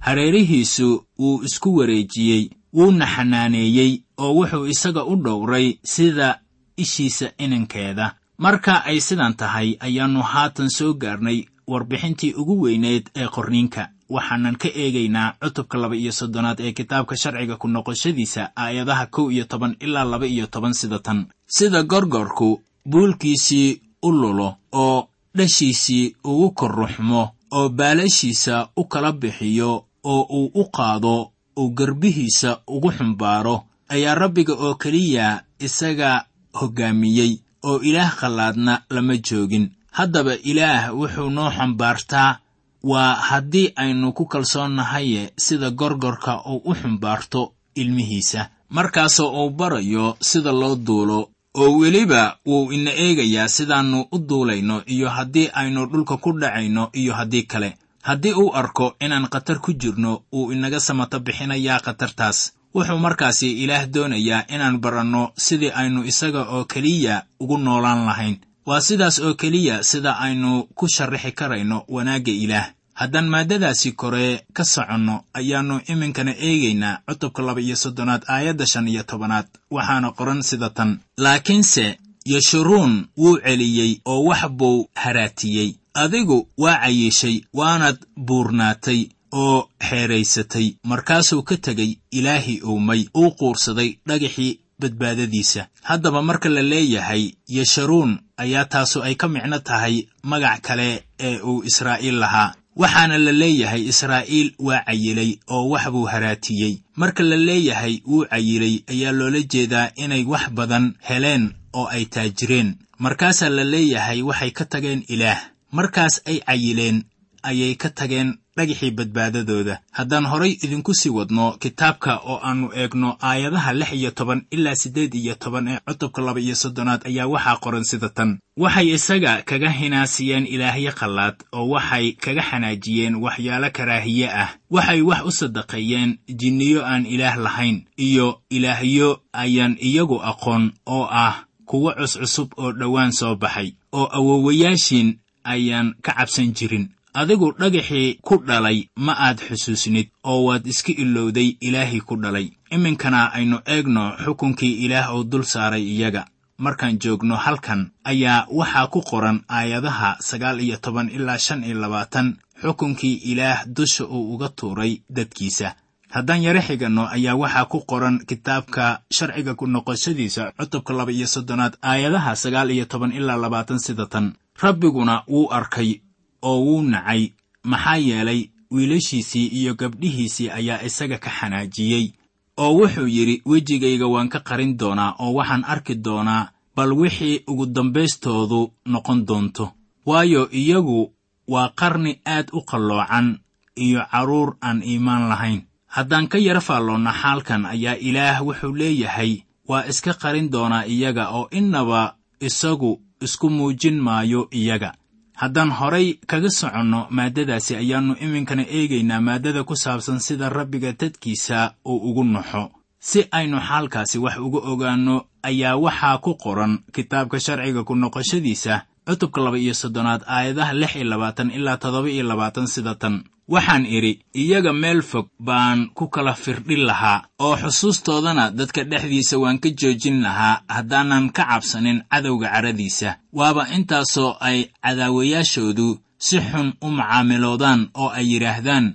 Hareerihiisu 0.01 1.05
wuu 1.19 1.43
isku 1.45 1.77
wareejiyey 1.77 2.51
wuuna 2.75 3.07
xanaaneeyey 3.07 3.93
oo 4.19 4.33
wuxuu 4.39 4.67
isaga 4.67 5.05
u 5.05 5.17
dhowray 5.17 5.79
sida 5.85 6.41
ishiisa 6.77 7.33
inankeeda. 7.39 8.15
Marka 8.39 8.85
ay 8.85 9.01
sidan 9.01 9.35
tahay 9.37 9.77
ayaannu 9.81 10.23
haatan 10.23 10.69
soo 10.71 10.95
gaarnay 10.95 11.45
warbixintii 11.67 12.35
ugu 12.35 12.61
weyneed 12.63 13.05
ee 13.17 13.29
qorniinka 13.29 13.89
waxaanan 14.15 14.57
ka 14.63 14.69
eegaynaa 14.83 15.35
cutubka 15.43 15.79
laba 15.79 15.97
iyo 15.97 16.13
soddonaad 16.13 16.59
ee 16.61 16.73
kitaabka 16.73 17.17
sharciga 17.17 17.57
ku 17.57 17.67
noqoshadiisa 17.69 18.43
aayadaha 18.57 19.07
kow 19.07 19.27
iyo 19.35 19.45
toban 19.45 19.77
ilaa 19.81 20.05
laba 20.05 20.27
iyo 20.27 20.47
toban 20.47 20.73
sida 20.75 20.99
tan. 20.99 21.27
Sida 21.47 21.83
gorgorku 21.83 22.63
buulkiisii 22.91 23.81
u 24.03 24.11
lulo 24.13 24.49
oo 24.73 25.09
dhashiisii 25.37 26.15
ugu 26.25 26.51
korruxmo 26.51 27.23
oo 27.53 27.69
baalashiisa 27.69 28.69
u 28.77 28.85
kala 28.85 29.13
bixiyo 29.13 29.85
oo 30.05 30.23
uu 30.39 30.51
u 30.55 30.65
qaado 30.77 31.31
uu 31.59 31.71
garbihiisa 31.71 32.51
ugu 32.67 32.91
xumbaaro 32.97 33.57
ayaa 33.89 34.15
rabbiga 34.15 34.55
oo 34.55 34.75
keliya 34.75 35.43
isaga 35.67 36.25
hoggaamiyey 36.61 37.33
oo 37.69 37.79
ilaah 37.89 38.11
khallaadna 38.19 38.83
lama 38.91 39.17
joogin. 39.17 39.71
Haddaba 39.93 40.35
ilaah 40.51 40.95
wuxuu 40.99 41.31
noo 41.31 41.51
xambaartaa 41.57 42.39
waa 42.83 43.15
haddii 43.15 43.73
aynu 43.77 44.13
ku 44.13 44.27
kalsoonnahaye 44.27 45.33
sida 45.37 45.71
gorgorka 45.71 46.43
uu 46.47 46.63
u 46.65 46.75
xumbaarto 46.75 47.53
ilmihiisa. 47.75 48.49
Markaasoo 48.71 49.31
uu 49.45 49.51
barayo 49.51 50.17
sida 50.21 50.53
loo 50.53 50.77
duulo 50.77 51.31
oo 51.55 51.79
weliba 51.79 52.37
wuu 52.47 52.73
ina 52.73 52.91
eegayaa 52.91 53.49
sidaannu 53.49 54.07
u 54.13 54.19
duulayno 54.19 54.83
iyo 54.87 55.09
haddii 55.11 55.49
aynu 55.53 55.87
dhulka 55.87 56.17
ku 56.17 56.33
dhacayno 56.33 56.89
iyo 56.93 57.15
haddii 57.15 57.43
kale. 57.43 57.77
Haddii 58.03 58.33
uu 58.33 58.55
arko 58.55 58.95
inaan 59.01 59.27
khatar 59.29 59.59
ku 59.61 59.73
jirno 59.73 60.23
wuu 60.33 60.53
inaga 60.53 60.81
samato 60.81 61.19
bixinayaa 61.21 61.81
khatartaas. 61.81 62.53
Wuxuu 62.75 62.99
markaasi 62.99 63.53
ilaah 63.63 63.87
doonayaa 63.87 64.45
inaan 64.49 64.79
baranno 64.81 65.33
sidii 65.37 65.71
aynu 65.75 66.05
isaga 66.05 66.43
oo 66.49 66.65
keliya 66.65 67.23
ugu 67.41 67.59
noolaan 67.59 68.05
lahayn 68.07 68.37
waa 68.71 68.81
sidaas 68.87 69.17
oo 69.27 69.35
keliya 69.41 69.77
sida 69.91 70.13
aynu 70.27 70.51
ku 70.79 70.85
sharrixi 70.95 71.33
karayno 71.33 71.79
wanaagga 71.95 72.33
ilaah. 72.45 72.69
Haddaan 73.01 73.29
maaddadaasi 73.35 73.93
kore 74.01 74.27
ka 74.57 74.65
soconno 74.65 75.15
ayaannu 75.39 75.77
iminkana 75.93 76.33
eegaynaa 76.49 77.01
cutubka 77.09 77.43
laba 77.47 77.61
iyo 77.61 77.77
soddonaad 77.77 78.23
aayadda 78.35 78.67
shan 78.73 78.89
iyo 78.89 79.03
tobanaad. 79.11 79.47
Waxaana 79.71 80.09
qoran 80.19 80.43
sida 80.43 80.71
tan. 80.71 80.91
Laakiinse 81.25 81.99
yeshuruun 82.33 82.95
wuu 83.17 83.39
celiyey 83.45 83.93
oo 84.05 84.23
wax 84.29 84.43
buu 84.59 84.89
haraatiyey. 84.95 85.71
Adigu 85.95 86.49
waa 86.59 86.79
cayiishay 86.83 87.37
waanad 87.59 87.99
buurnaatay 88.27 89.01
oo 89.33 89.69
xeedraysatay 89.89 90.67
markaasuu 90.85 91.43
ka 91.43 91.57
tegey 91.57 91.91
ilaahii 92.11 92.61
uumay 92.71 93.03
uu 93.17 93.31
quursaday 93.39 93.91
dhagaxii 94.09 94.61
badbaadadiisa. 94.81 95.67
Haddaba 95.83 96.23
marka 96.23 96.49
la 96.49 96.63
leeyahay 96.63 97.25
yesharuun 97.49 98.19
ayaa 98.45 98.65
taasu 98.73 98.99
ay 99.07 99.15
ka 99.21 99.27
micno 99.29 99.59
tahay 99.69 99.97
magac 100.31 100.61
kale 100.67 100.89
ee 101.29 101.39
uu 101.51 101.63
israa'iil 101.71 102.19
lahaa. 102.25 102.55
Waxaana 102.83 103.17
la 103.19 103.33
leeyahay 103.33 103.83
israa'iil 103.93 104.49
waa 104.67 104.83
cayilay 104.89 105.31
oo 105.55 105.69
wax 105.73 105.85
buu 105.95 106.07
haraatiyey. 106.13 106.75
Marka 107.01 107.23
la 107.31 107.37
leeyahay 107.37 107.95
wuu 108.11 108.25
cayilay 108.33 108.75
ayaa 108.93 109.13
loola 109.19 109.41
jeedaa 109.53 109.91
inay 110.05 110.25
wax 110.33 110.45
badan 110.59 110.95
heleen 111.09 111.45
oo 111.79 111.87
ay 111.97 112.05
taajireen. 112.15 112.69
Markaasaa 112.99 113.49
la 113.57 113.65
leeyahay 113.65 114.23
waxay 114.23 114.51
ka 114.59 114.65
tageen 114.65 115.03
ilaah. 115.09 115.41
Markaas 115.73 116.15
ay 116.27 116.39
cayileen 116.47 116.99
ayay 117.43 117.75
ka 117.75 117.91
tageen 117.91 118.39
dhagaxii 118.57 118.91
badbaadadooda. 118.91 119.81
Haddaan 119.93 120.27
horay 120.27 120.53
idinku 120.63 120.95
sii 120.95 121.09
wadno 121.11 121.53
kitaabka 121.61 122.17
oo 122.25 122.41
aannu 122.43 122.71
eegno 122.75 123.17
aayadaha 123.23 123.73
lix 123.73 123.93
iyo 123.93 124.11
toban 124.11 124.47
ilaa 124.51 124.75
siddeed 124.75 125.15
iyo 125.15 125.35
toban 125.35 125.69
ee 125.69 125.79
cutubka 125.89 126.23
laba 126.23 126.41
iyo 126.41 126.55
soddonaad 126.55 127.07
ayaa 127.07 127.27
waxaa 127.27 127.57
qoran 127.57 127.85
sida 127.85 128.09
tan. 128.09 128.39
Waxay 128.57 128.89
isaga 128.95 129.43
kaga 129.43 129.71
hinaasiyeen 129.71 130.47
ilaahyo 130.47 130.93
khallaad 130.93 131.37
oo 131.53 131.69
waxay 131.69 132.13
kaga 132.13 132.43
xanaajiyeen 132.43 133.15
waxyaalo 133.15 133.71
karaahiye 133.71 134.29
ah. 134.33 134.49
Waxay 134.71 135.01
wax 135.03 135.21
u 135.25 135.31
sadaqeeyeen 135.33 136.19
jinniyo 136.29 136.85
aan 136.87 137.07
ilaah 137.07 137.37
lahayn 137.39 137.85
iyo 137.97 138.43
ilaahyo 138.51 139.21
ayaan 139.33 139.77
iyagu 139.81 140.21
aqoon 140.23 140.73
oo 140.87 141.07
ah 141.11 141.45
kuwo 141.65 141.93
cuscusub 141.95 142.49
oo 142.59 142.73
dhowaan 142.73 143.13
soo 143.13 143.35
baxay 143.37 143.73
oo 143.93 144.09
awowayaashiin 144.19 145.19
ayaan 145.45 145.95
ka 146.03 146.13
cabsan 146.13 146.53
jirin 146.53 146.89
adigu 147.15 147.53
dhagaxii 147.59 148.19
ku 148.23 148.37
dhalay 148.47 148.89
ma 148.97 149.13
aad 149.19 149.39
xusuusnid 149.41 150.09
oo 150.25 150.45
waad 150.47 150.67
iska 150.67 150.93
ilowday 150.93 151.57
ilaahii 151.61 152.01
ku 152.01 152.17
dhalay. 152.17 152.51
Iminkana 152.71 153.33
aynu 153.33 153.59
eegno 153.67 154.03
xukunkii 154.25 154.85
ilaah 154.85 155.15
oo 155.15 155.25
dul 155.25 155.43
saaray 155.45 155.83
iyaga. 155.83 156.25
Markaan 156.59 156.99
joogno 157.01 157.37
halkan 157.37 157.91
ayaa 158.05 158.47
waxaa 158.51 158.87
ku 158.87 159.01
qoran 159.03 159.43
aayadaha 159.49 160.17
sagaal 160.21 160.61
iyo 160.61 160.77
toban 160.77 161.09
ilaa 161.09 161.39
shan 161.39 161.65
iyo 161.65 161.81
labaatan 161.81 162.37
xukunkii 162.63 163.15
ilaah 163.33 163.65
dusha 163.67 164.05
uu 164.05 164.35
uga 164.35 164.49
tuuray 164.49 165.03
dadkiisa. 165.11 165.75
Haddaan 166.11 166.43
yaro 166.43 166.61
xiganno 166.61 167.07
ayaa 167.09 167.35
waxaa 167.35 167.65
ku 167.65 167.81
qoran 167.87 168.19
kitaabka 168.27 169.01
sharciga 169.11 169.55
ku 169.55 169.67
noqoshadiisa 169.67 170.53
cutubka 170.59 170.93
laba 170.93 171.13
iyo 171.13 171.27
soddonaad 171.27 171.75
aayadaha 171.83 172.37
sagaal 172.37 172.71
iyo 172.71 172.85
toban 172.85 173.13
ilaa 173.13 173.37
labaatan 173.37 173.79
sida 173.79 174.07
tan. 174.07 174.35
Rabbiguna 174.63 175.23
wuu 175.29 175.49
arkay 175.53 176.01
oo 176.43 176.61
wuu 176.65 176.83
nacay. 176.83 177.33
Maxaa 177.65 177.97
yeelay 177.97 178.49
wiilashiisii 178.71 179.47
iyo 179.47 179.75
gabdhihiisii 179.75 180.51
ayaa 180.51 180.83
isaga 180.83 181.19
ka 181.19 181.31
xanaajiyey. 181.31 182.13
Oo 182.57 182.73
wuxuu 182.79 183.07
yidhi 183.07 183.43
wejigayga 183.47 184.07
waan 184.07 184.29
ka 184.29 184.41
qarin 184.41 184.77
doonaa 184.79 185.15
oo 185.19 185.33
waxaan 185.35 185.65
arki 185.65 185.95
doonaa 185.95 186.49
bal 186.77 186.93
wixii 186.93 187.43
ugu 187.47 187.67
dambaystoodu 187.67 188.73
noqon 188.87 189.27
doonto. 189.27 189.73
Waayo 190.07 190.49
iyagu 190.53 191.13
waa 191.49 191.69
qarni 191.69 192.21
aad 192.27 192.49
u 192.53 192.61
qalloocan 192.63 193.39
iyo 193.77 194.01
carruur 194.11 194.57
aan 194.61 194.83
iimaan 194.83 195.29
lahayn. 195.29 195.63
Haddaan 195.87 196.29
ka 196.29 196.39
yara 196.39 196.61
faalloonna 196.61 197.13
xaalkan 197.13 197.67
ayaa 197.67 197.95
ilaah 198.01 198.43
wuxuu 198.47 198.75
leeyahay 198.77 199.43
waa 199.69 199.85
iska 199.91 200.15
qarin 200.15 200.51
doonaa 200.51 200.85
iyaga 200.87 201.29
oo 201.31 201.49
innaba 201.51 202.15
isagu 202.41 203.01
isku 203.21 203.51
muujin 203.51 203.99
maayo 204.01 204.49
iyaga 204.53 204.95
haddaan 205.41 205.71
horay 205.79 206.07
kaga 206.31 206.51
soconno 206.59 207.01
maaddadaasi 207.17 207.73
ayaannu 207.83 208.15
iminkana 208.25 208.65
eegaynaa 208.79 209.21
maaddada 209.29 209.65
ku 209.69 209.75
saabsan 209.77 210.19
sida 210.27 210.49
rabbiga 210.49 210.93
dadkiisa 211.01 211.59
uu 211.91 211.99
ugu 212.11 212.25
naxo 212.25 212.63
si 213.09 213.21
aynu 213.39 213.59
xaalkaasi 213.69 214.17
wax 214.25 214.37
uga 214.47 214.61
ogaanno 214.73 215.17
ayaa 215.49 215.77
waxaa 215.85 216.19
ku 216.25 216.33
qoran 216.45 216.73
kitaabka 216.95 217.37
sharciga 217.45 217.85
ku 217.89 217.95
noqoshadiisa 218.03 218.75
cutubka 219.09 219.41
laba 219.45 219.59
iyo 219.59 219.75
soddonaad 219.75 220.23
aayadaha 220.35 220.73
lix 220.81 220.93
iyo 220.97 221.05
labaatan 221.13 221.49
ilaa 221.57 221.77
toddoba 221.83 222.09
iyo 222.15 222.25
labaatan 222.31 222.67
sida 222.75 222.95
tan 222.95 223.15
waxaan 223.55 223.85
idhi 223.97 224.13
iyaga 224.43 224.73
meel 224.83 225.03
fog 225.11 225.27
baan 225.47 225.79
ku 225.97 226.05
kala 226.15 226.35
firdhin 226.35 226.83
lahaa 226.91 227.19
oo 227.47 227.57
xusuustoodana 227.63 228.45
dadka 228.59 228.85
dhexdiisa 228.91 229.37
waan 229.43 229.59
ka 229.63 229.69
joojin 229.81 230.23
lahaa 230.27 230.63
haddaanan 230.75 231.25
ka 231.37 231.43
cabsanin 231.51 231.99
cadowga 232.11 232.49
caradiisa. 232.55 233.11
Waaba 233.39 233.63
intaasoo 233.77 234.37
ay 234.49 234.59
cadaawayaashoodu 234.85 235.89
si 236.27 236.37
xun 236.49 236.69
u 236.81 236.89
macaamiloodaan 236.99 237.81
oo 238.03 238.09
ay 238.19 238.27
yidhaahdaan 238.33 238.87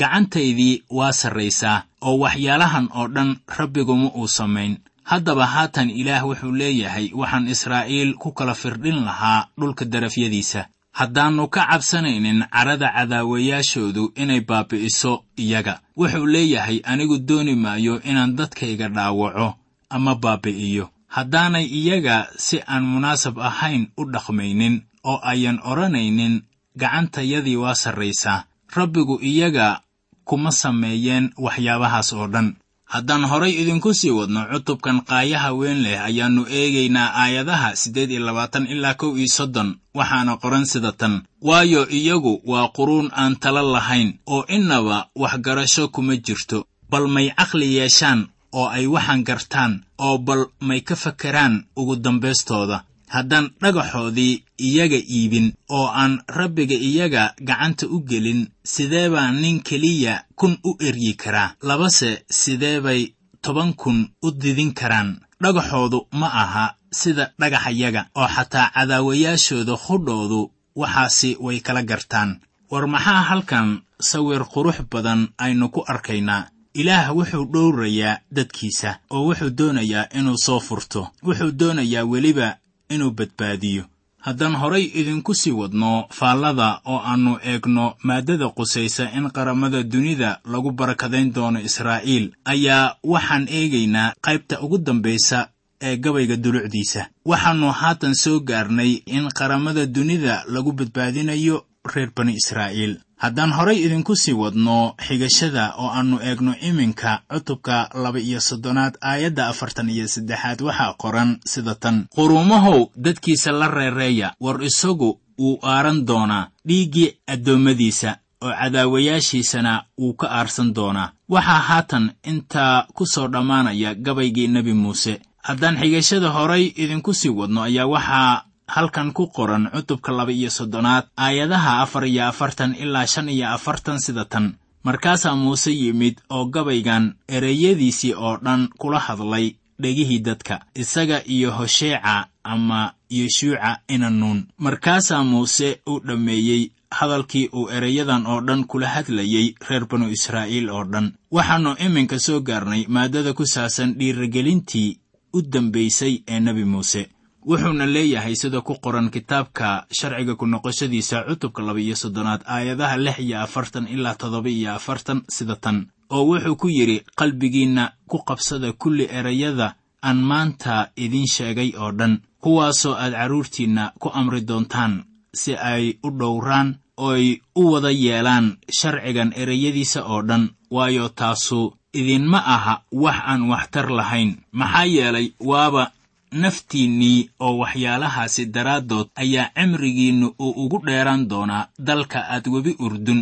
gacantaydii 0.00 0.82
waa 0.90 1.12
sarraysaa 1.12 1.82
oo 2.06 2.18
waxyaalahan 2.24 2.88
oo 2.98 3.06
dhan 3.14 3.30
rabbiguma 3.58 4.10
uu 4.20 4.28
samayn. 4.28 4.74
Haddaba 5.10 5.46
haatan 5.46 5.90
ilaah 5.90 6.24
wuxuu 6.28 6.52
leeyahay 6.52 7.06
waxaan 7.20 7.48
israa'iil 7.48 8.14
ku 8.20 8.32
kala 8.32 8.54
firdhin 8.54 8.98
lahaa 9.06 9.46
dhulka 9.60 9.84
darafyadiisa 9.84 10.66
haddaannu 10.98 11.44
ka 11.54 11.62
cabsanaynin 11.70 12.40
carada 12.54 12.88
cadaawayaashoodu 12.96 14.04
inay 14.22 14.40
baabi'iso 14.48 15.12
iyaga. 15.36 15.74
Wuxuu 15.96 16.26
leeyahay 16.26 16.78
anigu 16.90 17.18
dooni 17.18 17.54
maayo 17.54 17.94
inaan 18.02 18.36
dadkayga 18.38 18.88
dhaawaco 18.88 19.48
ama 19.90 20.14
baabi'iyo. 20.14 20.84
Haddaanay 21.14 21.64
iyaga 21.80 22.16
si 22.36 22.56
aan 22.72 22.84
munaasab 22.92 23.38
ahayn 23.38 23.88
u 23.96 24.02
dhaqmaynin 24.12 24.74
oo 25.10 25.18
ayan 25.32 25.58
odhanaynin 25.70 26.42
gacantayadii 26.76 27.56
waa 27.56 27.74
sarraysaa. 27.74 28.44
Rabbigu 28.76 29.16
iyaga 29.22 29.80
kuma 30.28 30.50
sameeyeen 30.52 31.30
waxyaabahaas 31.44 32.12
oo 32.12 32.26
dhan 32.34 32.48
haddaan 32.94 33.24
horay 33.30 33.52
idinku 33.62 33.90
sii 34.00 34.10
wadno 34.18 34.40
cutubkan 34.52 34.98
qaayaha 35.08 35.50
weyn 35.58 35.78
leh 35.84 35.98
ayaannu 36.08 36.42
eegaynaa 36.58 37.08
aayadaha 37.22 37.76
siddeed 37.82 38.10
iyo 38.10 38.22
labaatan 38.26 38.64
ilaa 38.74 38.94
kow 39.00 39.12
iyo 39.18 39.28
soddon 39.38 39.70
waxaana 39.98 40.36
qoran 40.42 40.64
sida 40.72 40.92
tan. 40.92 41.14
Waayo 41.48 41.82
iyagu 41.98 42.40
waa 42.50 42.68
quruun 42.76 43.08
aan 43.20 43.36
tala 43.42 43.62
lahayn 43.62 44.08
oo 44.26 44.44
innaba 44.56 45.08
waxgarasho 45.22 45.88
kuma 45.94 46.16
jirto. 46.16 46.58
Bal 46.90 47.06
may 47.14 47.28
caqli 47.38 47.68
yeeshaan 47.78 48.20
oo 48.52 48.66
ay 48.76 48.86
waxaan 48.94 49.22
gartaan 49.28 49.72
oo 49.98 50.18
bal 50.18 50.42
may 50.68 50.80
ka 50.80 50.96
fakeraan 50.96 51.54
ugu 51.76 51.96
dambaystooda 51.96 52.84
haddaan 53.14 53.50
dhagaxoodii 53.62 54.42
iyaga 54.66 54.96
iibin 55.16 55.52
oo 55.76 55.86
aan 56.00 56.14
rabbiga 56.38 56.74
iyaga 56.88 57.34
gacanta 57.48 57.86
u 57.86 58.00
gelin 58.08 58.48
sidee 58.64 59.08
baa 59.10 59.30
nin 59.32 59.60
keliya 59.62 60.24
kun 60.38 60.58
u 60.64 60.76
eryi 60.88 61.14
karaa? 61.22 61.54
Labase 61.62 62.10
sidee 62.30 62.80
bay 62.80 63.12
toban 63.42 63.72
kun 63.74 64.08
u 64.22 64.30
didin 64.30 64.72
karaan? 64.74 65.20
Dhagaxoodu 65.42 66.06
ma 66.12 66.26
aha 66.42 66.74
sida 67.00 67.32
dhagaxayaga 67.40 68.06
oo 68.14 68.28
xataa 68.34 68.70
cadaawayaashooda 68.74 69.74
hudhoodu 69.84 70.50
waxaasi 70.76 71.36
way 71.40 71.60
kala 71.60 71.82
gartaan. 71.82 72.40
War 72.70 72.86
maxaa 72.86 73.22
halkan 73.30 73.80
sawir 74.00 74.42
qurux 74.52 74.78
badan 74.90 75.28
aynu 75.38 75.68
ku 75.74 75.80
arkaynaa? 75.92 76.48
Ilaah 76.74 77.10
wuxuu 77.16 77.44
dhowrayaa 77.52 78.20
dadkiisa 78.36 78.90
oo 79.10 79.22
wuxuu 79.28 79.50
doonayaa 79.58 80.08
inuu 80.18 80.36
soo 80.44 80.60
furto. 80.60 81.08
Wuxuu 81.26 81.50
doonayaa 81.60 82.04
weliba 82.04 82.56
inuu 82.88 83.10
badbaadiyo. 83.10 83.84
Haddaan 84.18 84.54
horay 84.56 84.84
idinku 84.94 85.34
sii 85.34 85.50
wadno 85.52 86.06
faallada 86.10 86.80
oo 86.86 86.98
aannu 87.04 87.38
eegno 87.42 87.94
maaddada 88.02 88.48
qusaysa 88.48 89.10
in 89.16 89.30
qaramada 89.30 89.82
dunida 89.82 90.40
lagu 90.44 90.70
barakadayn 90.72 91.32
doono 91.32 91.60
israa'iil 91.60 92.32
ayaa 92.44 92.96
waxaan 93.04 93.46
eegaynaa 93.48 94.12
qaybta 94.26 94.60
ugu 94.60 94.78
dambaysa 94.78 95.48
ee 95.80 95.96
gabayga 95.96 96.36
dulucdiisa. 96.36 97.06
Waxaannu 97.24 97.70
haatan 97.72 98.14
soo 98.14 98.40
gaarnay 98.40 98.92
in 99.06 99.28
qaramada 99.38 99.86
dunida 99.86 100.44
lagu 100.48 100.72
badbaadinayo 100.72 101.64
reer 101.94 102.10
bani 102.16 102.32
israa'iil 102.34 102.98
haddaan 103.18 103.52
horay 103.52 103.78
idinku 103.86 104.14
sii 104.16 104.32
wadno 104.32 104.94
xigashada 105.06 105.74
oo 105.78 105.88
aannu 105.90 106.18
eegno 106.22 106.54
iminka 106.68 107.20
cutubka 107.32 107.88
laba 108.02 108.18
iyo 108.20 108.40
soddonaad 108.40 108.94
aayadda 109.00 109.48
afartan 109.48 109.90
iyo 109.90 110.06
saddexaad 110.08 110.60
waxaa 110.62 110.94
qoran 111.02 111.30
sida 111.46 111.74
tan. 111.74 112.06
Quruumahow 112.14 112.90
dadkiisa 112.96 113.52
la 113.52 113.68
reereeya 113.68 114.34
war 114.40 114.62
isagu 114.64 115.20
wuu 115.38 115.58
aaran 115.62 116.06
doonaa 116.06 116.48
dhiiggii 116.68 117.14
addoommadiisa 117.26 118.16
oo 118.42 118.52
cadaawayaashiisana 118.60 119.84
wuu 119.98 120.14
ka 120.14 120.26
aarsan 120.30 120.74
doonaa. 120.74 121.12
Waxaa 121.28 121.60
haatan 121.68 122.12
intaa 122.24 122.86
ku 122.94 123.06
soo 123.06 123.28
dhammaanaya 123.28 123.94
gabaygii 123.94 124.48
nebi 124.48 124.72
muuse. 124.72 125.20
Haddaan 125.42 125.76
xigashada 125.80 126.28
horay 126.30 126.64
idinku 126.76 127.14
sii 127.14 127.28
wadno 127.28 127.62
ayaa 127.62 127.86
waxaa 127.86 128.42
halkan 128.68 129.12
ku 129.16 129.26
qoran 129.36 129.70
cutubka 129.74 130.12
laba 130.12 130.32
iyo 130.32 130.50
soddonaad 130.50 131.04
aayadaha 131.16 131.72
afar 131.82 132.04
iyo 132.06 132.22
afartan 132.28 132.74
ilaa 132.82 133.06
shan 133.06 133.28
iyo 133.28 133.46
afartan 133.56 133.98
sida 134.00 134.24
tan. 134.24 134.54
Markaasaa 134.84 135.36
muuse 135.36 135.70
yimid 135.72 136.16
oo 136.30 136.44
gabaygan 136.54 137.14
ereyadiisii 137.28 138.14
oo 138.14 138.36
dhan 138.44 138.68
kula 138.78 138.98
hadlay 139.06 139.46
dhegihii 139.82 140.18
dadka 140.26 140.60
isaga 140.74 141.18
iyo 141.26 141.50
hosheeca 141.58 142.26
ama 142.44 142.92
yeshuuca 143.10 143.78
inanuun 143.88 144.46
markaasaa 144.58 145.24
muuse 145.24 145.80
uu 145.90 146.00
dhammeeyey 146.06 146.70
hadalkii 146.90 147.48
uu 147.52 147.68
ereyadan 147.76 148.26
oo 148.26 148.40
dhan 148.46 148.64
kula 148.64 148.88
hadlayey 148.94 149.54
reer 149.68 149.84
banu 149.90 150.08
israa'iil 150.16 150.70
oo 150.70 150.84
dhan. 150.84 151.12
Waxaannu 151.32 151.76
iminka 151.86 152.18
soo 152.18 152.40
gaarnay 152.40 152.84
maaddada 152.88 153.32
ku 153.32 153.44
saabsan 153.46 153.94
dhiirigelintii 153.98 154.98
u 155.36 155.42
dambaysay 155.42 156.14
ee 156.28 156.40
nebi 156.40 156.64
muuse 156.64 157.02
wuxuuna 157.48 157.86
leeyahay 157.86 158.34
sida 158.36 158.60
ku 158.60 158.74
qoran 158.84 159.08
kitaabka 159.10 159.86
sharciga 159.98 160.34
ku 160.36 160.44
noqoshadiisa 160.46 161.24
cutubka 161.28 161.62
laba 161.62 161.80
iyo 161.80 161.96
soddonaad 161.96 162.42
aayadaha 162.46 162.96
lix 162.96 163.18
iyo 163.24 163.40
afartan 163.40 163.88
ilaa 163.88 164.14
toddoba 164.20 164.48
iyo 164.50 164.74
afartan 164.78 165.22
sida 165.36 165.56
tan 165.56 165.86
oo 166.10 166.24
wuxuu 166.28 166.56
ku 166.60 166.68
yidhi 166.68 167.04
qalbigiinna 167.18 167.92
ku 168.10 168.18
qabsada 168.28 168.72
kulli 168.72 169.08
erayada 169.18 169.74
aan 170.04 170.20
maanta 170.30 170.90
idiin 170.96 171.26
sheegay 171.26 171.72
oo 171.80 171.92
dhan 171.98 172.20
kuwaasoo 172.42 172.94
aad 172.94 173.12
carruurtiinna 173.16 173.92
ku 173.98 174.08
amri 174.12 174.40
doontaan 174.48 175.04
si 175.40 175.56
ay 175.56 175.84
u 176.04 176.10
dhowraan 176.10 176.68
ooy 176.96 177.40
u 177.56 177.62
wada 177.72 177.90
yeelaan 177.90 178.56
sharcigan 178.78 179.32
ereyadiisa 179.36 180.04
oo 180.04 180.22
dhan 180.28 180.44
waayo 180.70 181.08
taasu 181.08 181.72
idinma 181.92 182.38
aha 182.54 182.74
wax 182.92 183.18
aan 183.24 183.42
waxtar 183.50 183.88
lahayn. 183.90 184.36
Maxaa 184.52 184.84
yeelay 184.84 185.32
waaba 185.40 185.90
naftiinnii 186.32 187.30
oo 187.40 187.58
waxyaalahaasi 187.58 188.46
daraaddood 188.54 189.08
ayaa 189.22 189.50
cimrigiinnu 189.56 190.34
uu 190.38 190.52
ugu 190.64 190.78
dheeraan 190.86 191.28
doonaa 191.30 191.68
dalka 191.78 192.18
aad 192.34 192.46
webi 192.54 192.76
urdun 192.78 193.20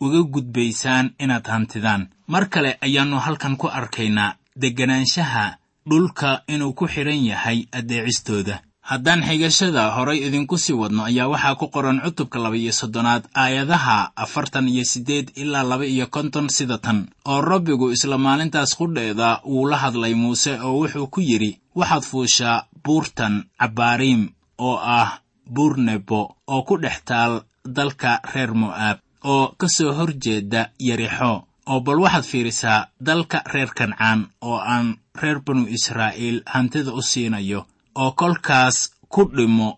uga 0.00 0.20
gudbaysaan 0.32 1.10
inaad 1.18 1.46
hantidaan. 1.46 2.08
Mar 2.26 2.48
kale 2.48 2.78
ayaannu 2.80 3.18
halkan 3.20 3.56
ku 3.56 3.66
arkaynaa 3.68 4.34
degganaanshaha 4.60 5.56
dhulka 5.90 6.42
inuu 6.48 6.72
ku 6.72 6.86
xidhan 6.88 7.24
yahay 7.26 7.58
addeecistooda 7.78 8.60
haddaan 8.82 9.22
xigashada 9.22 9.84
horay 9.96 10.18
idinku 10.26 10.58
sii 10.58 10.74
wadno 10.74 11.04
ayaa 11.06 11.28
waxaa 11.32 11.54
ku 11.54 11.66
qoran 11.74 12.00
cutubka 12.04 12.38
laba 12.42 12.56
iyo 12.56 12.72
soddonaad 12.72 13.22
aayadaha 13.34 14.10
afartan 14.16 14.68
iyo 14.68 14.84
siddeed 14.84 15.30
ilaa 15.42 15.62
laba 15.62 15.86
iyo 15.86 16.06
konton 16.10 16.48
sida 16.50 16.78
tan 16.78 17.06
oo 17.24 17.40
rabbigu 17.40 17.90
isla 17.94 18.18
maalintaas 18.18 18.74
qudheeda 18.76 19.40
wuu 19.46 19.66
la 19.70 19.76
hadlay 19.78 20.14
muuse 20.14 20.58
oo 20.60 20.74
wuxuu 20.82 21.06
ku 21.06 21.20
yidhi 21.20 21.58
waxaad 21.78 22.02
fuushaa 22.10 22.64
buurtan 22.84 23.44
cabbaariim 23.60 24.22
oo 24.58 24.76
ah 24.82 25.20
buur 25.54 25.78
nebo 25.78 26.36
oo 26.46 26.62
ku 26.66 26.74
dhex 26.82 26.98
taal 27.04 27.40
dalka 27.64 28.20
reer 28.34 28.50
mo'aab 28.54 28.98
oo 29.24 29.54
ka 29.58 29.66
soo 29.68 29.92
hor 29.94 30.10
jeeda 30.18 30.70
yarixo 30.78 31.46
oo 31.70 31.80
bal 31.80 31.98
waxaad 32.02 32.24
fiirisaa 32.30 32.86
dalka 33.00 33.42
reer 33.46 33.70
kancaan 33.78 34.26
oo 34.42 34.58
aan 34.58 34.98
reer 35.22 35.38
banu 35.46 35.66
israa'iil 35.70 36.42
hantida 36.46 36.90
u 36.92 37.02
siinayo 37.02 37.66
oo 37.94 38.10
kolkaas 38.12 38.76
ku 39.08 39.22
dhimo 39.36 39.68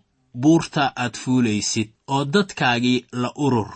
buurta 0.41 0.83
aad 0.95 1.15
fuulaysid 1.21 1.89
oo 2.07 2.25
dadkaagii 2.33 3.05
la 3.21 3.29
urur. 3.45 3.69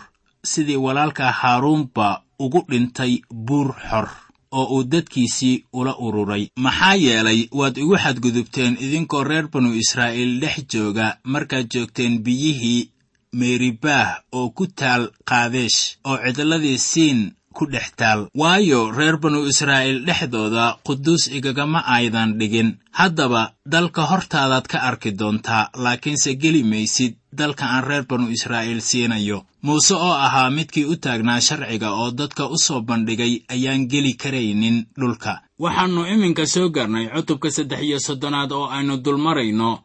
Sidii 0.50 0.76
walaalka 0.84 1.32
haaruunba 1.40 2.22
ugu 2.38 2.60
dhintay 2.70 3.12
buur 3.46 3.68
xor 3.88 4.08
oo 4.52 4.64
uu 4.74 4.84
dadkiisii 4.92 5.64
ula 5.72 5.92
ururay. 6.06 6.44
Maxaa 6.64 6.94
yeelay 6.94 7.40
waad 7.58 7.76
igu 7.76 7.96
xadgudubteen 8.02 8.76
idinkoo 8.84 9.24
reer 9.24 9.46
banu 9.52 9.74
israa'iil 9.82 10.40
dhex 10.40 10.56
jooga 10.72 11.16
markaad 11.24 11.66
joogteen 11.72 12.14
biyihii 12.24 12.90
meeribaah 13.38 14.08
oo 14.32 14.50
ku 14.56 14.66
taal 14.66 15.02
kaadesh 15.28 15.78
oo 16.08 16.16
cidladii 16.24 16.78
siin 16.78 17.20
ku 17.54 17.66
dhex 17.66 17.92
taal. 17.98 18.28
Waayo 18.34 18.90
reer 18.94 19.16
banu 19.18 19.42
israa'iil 19.46 20.04
dhexdooda 20.06 20.78
quduus 20.86 21.26
igagama 21.28 21.82
aydan 21.86 22.38
dhigin. 22.38 22.78
Haddaba 22.94 23.54
dalka 23.66 24.02
hortaadaad 24.10 24.66
ka 24.70 24.78
arki 24.88 25.10
doontaa 25.12 25.70
laakiinse 25.74 26.34
geli 26.38 26.62
maysid 26.62 27.16
dalka 27.32 27.64
aan 27.66 27.84
reer 27.84 28.04
banu 28.06 28.30
israa'iil 28.30 28.80
siinayo. 28.80 29.44
Muuse 29.62 29.94
oo 29.94 30.14
ahaa 30.26 30.50
midkii 30.50 30.84
u 30.84 30.96
taagnaa 30.96 31.40
sharciga 31.40 31.90
oo 31.92 32.10
dadka 32.10 32.46
u 32.48 32.56
soo 32.56 32.80
bandhigay 32.80 33.42
ayaan 33.48 33.88
geli 33.90 34.14
karaynin 34.14 34.86
dhulka. 34.98 35.42
Waxaannu 35.58 36.06
iminka 36.06 36.46
soo 36.46 36.70
gaarnay 36.70 37.10
cutubka 37.14 37.50
saddex 37.50 37.82
iyo 37.82 37.98
soddonaad 38.00 38.52
oo 38.52 38.66
aynu 38.70 38.96
dulmarayno. 39.04 39.82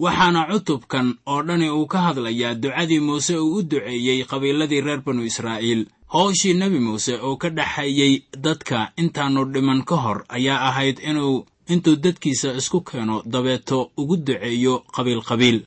Waxaana 0.00 0.46
cutubkan 0.50 1.18
oo 1.26 1.42
dhani 1.42 1.68
uu 1.70 1.86
ka 1.86 1.98
hadlayaa 1.98 2.54
ducadii 2.54 3.00
muuse 3.00 3.34
uu 3.36 3.58
u 3.58 3.62
duceeyey 3.62 4.24
qabiiladii 4.24 4.80
reer 4.80 5.00
banu 5.02 5.22
israa'iil 5.26 5.86
howshii 6.14 6.54
nebi 6.54 6.78
muuse 6.78 7.14
oo 7.26 7.36
ka 7.36 7.48
dhexeeyey 7.50 8.22
dadka 8.44 8.92
intaannu 8.96 9.44
dhiman 9.52 9.82
ka 9.84 9.96
hor 9.96 10.24
ayaa 10.28 10.60
ahayd 10.68 10.98
inuu 11.10 11.46
intuu 11.72 11.96
dadkiisa 11.96 12.54
isku 12.60 12.80
keeno 12.80 13.22
dabeeto 13.32 13.90
ugu 14.00 14.16
duceeyo 14.16 14.74
qabiilqabiil 14.94 15.58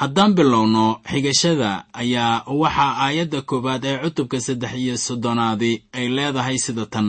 haddaan 0.00 0.34
bilowno 0.34 0.84
xigashada 1.10 1.70
ayaa 1.92 2.44
waxaa 2.60 2.92
aayadda 3.04 3.40
koowaad 3.48 3.84
ee 3.84 3.98
cutubka 4.04 4.40
saddex 4.40 4.72
iyo 4.82 4.96
soddonaadi 5.06 5.72
ay 5.92 6.08
leedahay 6.16 6.58
sida 6.58 6.86
tan. 6.86 7.08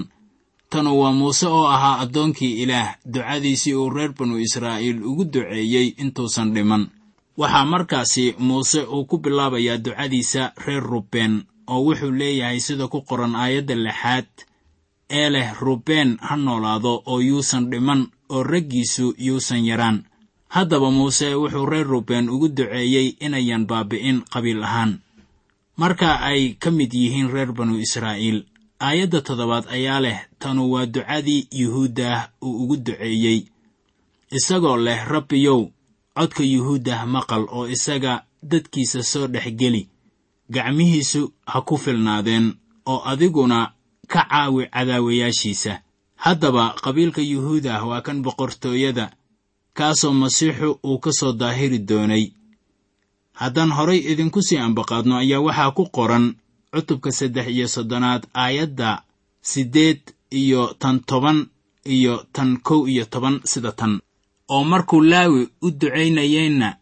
Tanu 0.70 1.00
waa 1.02 1.12
muuse 1.12 1.48
oo 1.48 1.68
ahaa 1.76 2.00
addoonkii 2.04 2.62
ilaah 2.64 2.96
ducadiisii 3.14 3.74
uu 3.76 3.90
reer 3.90 4.12
banu 4.18 4.40
israa'iil 4.40 5.04
ugu 5.04 5.24
duceeyey 5.26 5.88
intuusan 5.98 6.54
dhiman. 6.54 6.84
Waxaa 7.38 7.66
markaasi 7.66 8.36
muuse 8.40 8.82
uu 8.84 9.06
ku 9.06 9.18
bilaabayaa 9.18 9.78
ducadiisa 9.78 10.54
reer 10.66 10.84
rubeen 10.84 11.44
oo 11.68 11.82
wuxuu 11.86 12.12
leeyahay 12.20 12.60
sida 12.60 12.88
ku 12.88 13.00
qoran 13.10 13.36
aayadda 13.36 13.76
lixaad 13.86 14.28
ee 15.20 15.30
leh 15.30 15.50
rubeen 15.66 16.18
ha 16.28 16.36
noolaado 16.46 16.94
oo 17.12 17.20
yuusan 17.30 17.64
dhiman 17.72 18.02
oo 18.30 18.44
raggiisu 18.44 19.06
yuusan 19.28 19.66
yaraan. 19.70 19.98
Haddaba 20.56 20.92
muuse 20.92 21.28
wuxuu 21.42 21.66
reer 21.72 21.88
rubeen 21.94 22.30
ugu 22.30 22.48
duceeyey 22.58 23.08
inayan 23.26 23.64
baabi'in 23.70 24.18
qabiil 24.34 24.64
ahaan. 24.64 24.92
Marka 25.78 26.10
ay 26.30 26.42
ka 26.62 26.70
mid 26.72 26.92
yihiin 26.94 27.30
reer 27.34 27.52
banu 27.58 27.76
israa'iil 27.86 28.40
aayadda 28.80 29.20
toddobaad 29.28 29.66
ayaa 29.76 30.00
leh 30.06 30.20
tanu 30.40 30.62
waa 30.74 30.86
ducadii 30.86 31.48
yuhuuddah 31.62 32.30
uu 32.42 32.64
ugu 32.64 32.76
duceeyey 32.86 33.40
isagoo 34.38 34.78
leh 34.86 35.00
rabbiyow 35.14 35.62
codka 36.18 36.44
yuhuuddah 36.54 37.02
maqal 37.16 37.44
oo 37.58 37.66
isaga 37.76 38.14
dadkiisa 38.52 39.04
soo 39.12 39.28
dhex 39.34 39.48
geli 39.60 39.84
gacmihiisu 40.50 41.34
ha 41.46 41.62
ku 41.62 41.78
filnaadeen 41.78 42.54
oo 42.86 43.02
adiguna 43.06 43.72
ka 44.08 44.22
caawi 44.30 44.66
cadaawayaashiisa 44.74 45.82
haddaba 46.16 46.76
qabiilka 46.84 47.22
yuhuudah 47.22 47.88
waa 47.88 48.02
kan 48.02 48.22
boqortooyada 48.22 49.12
kaasoo 49.74 50.14
masiixu 50.14 50.80
uu 50.84 51.00
ka 51.00 51.12
soo 51.12 51.34
daahiri 51.34 51.80
doonay. 51.80 52.32
Haddaan 53.34 53.72
horay 53.72 54.00
idinku 54.12 54.42
sii 54.42 54.58
ambaqaadno 54.58 55.18
ayaa 55.18 55.40
waxaa 55.48 55.72
ku 55.72 55.84
qoran 55.92 56.36
cutubka 56.74 57.12
saddex 57.12 57.48
iyo 57.48 57.68
soddonaad 57.68 58.24
aayadda 58.34 59.04
siddeed 59.42 60.02
iyo 60.32 60.74
tan 60.80 61.00
toban 61.00 61.48
iyo 61.86 62.24
tan 62.34 62.58
kow 62.58 62.88
iyo 62.88 63.06
toban 63.06 63.40
sida 63.44 63.72
tan. 63.72 64.00
Oo 64.50 64.64
markuu 64.64 65.02
laawi 65.04 65.50
u 65.62 65.72
ducaynayeenna 65.72 66.78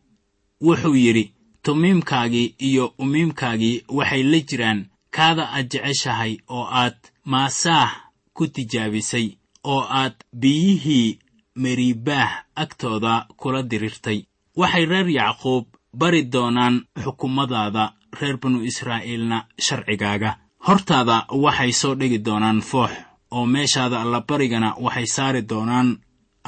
wuxuu 0.61 0.95
yidhi 0.95 1.32
tumiimkaagii 1.63 2.55
iyo 2.69 2.85
umiimkaagii 3.03 3.83
waxay 3.97 4.23
la 4.23 4.39
jiraan 4.49 4.79
kaada 5.15 5.43
aad 5.55 5.67
jeceshahay 5.71 6.33
oo 6.55 6.65
aad 6.81 6.97
maasaah 7.31 7.91
ku 8.33 8.47
tijaabisay 8.47 9.27
oo 9.63 9.81
aad 10.01 10.15
biyihii 10.41 11.19
meribaah 11.55 12.31
agtooda 12.55 13.13
kula 13.39 13.61
dirirtay 13.69 14.19
waxay 14.59 14.85
reer 14.91 15.09
yacquub 15.09 15.65
bari 15.99 16.21
doonaan 16.33 16.75
xukumadaada 17.03 17.83
reer 18.19 18.37
banu 18.41 18.59
israa'iilna 18.69 19.37
sharcigaaga. 19.65 20.31
Hortaada 20.67 21.25
waxay 21.43 21.71
soo 21.71 21.95
dhigi 21.99 22.17
doonaan 22.25 22.61
foox 22.61 22.91
oo 23.31 23.45
meeshaada 23.45 24.01
allabarigana 24.01 24.69
waxay 24.85 25.07
saari 25.15 25.41
doonaan 25.49 25.89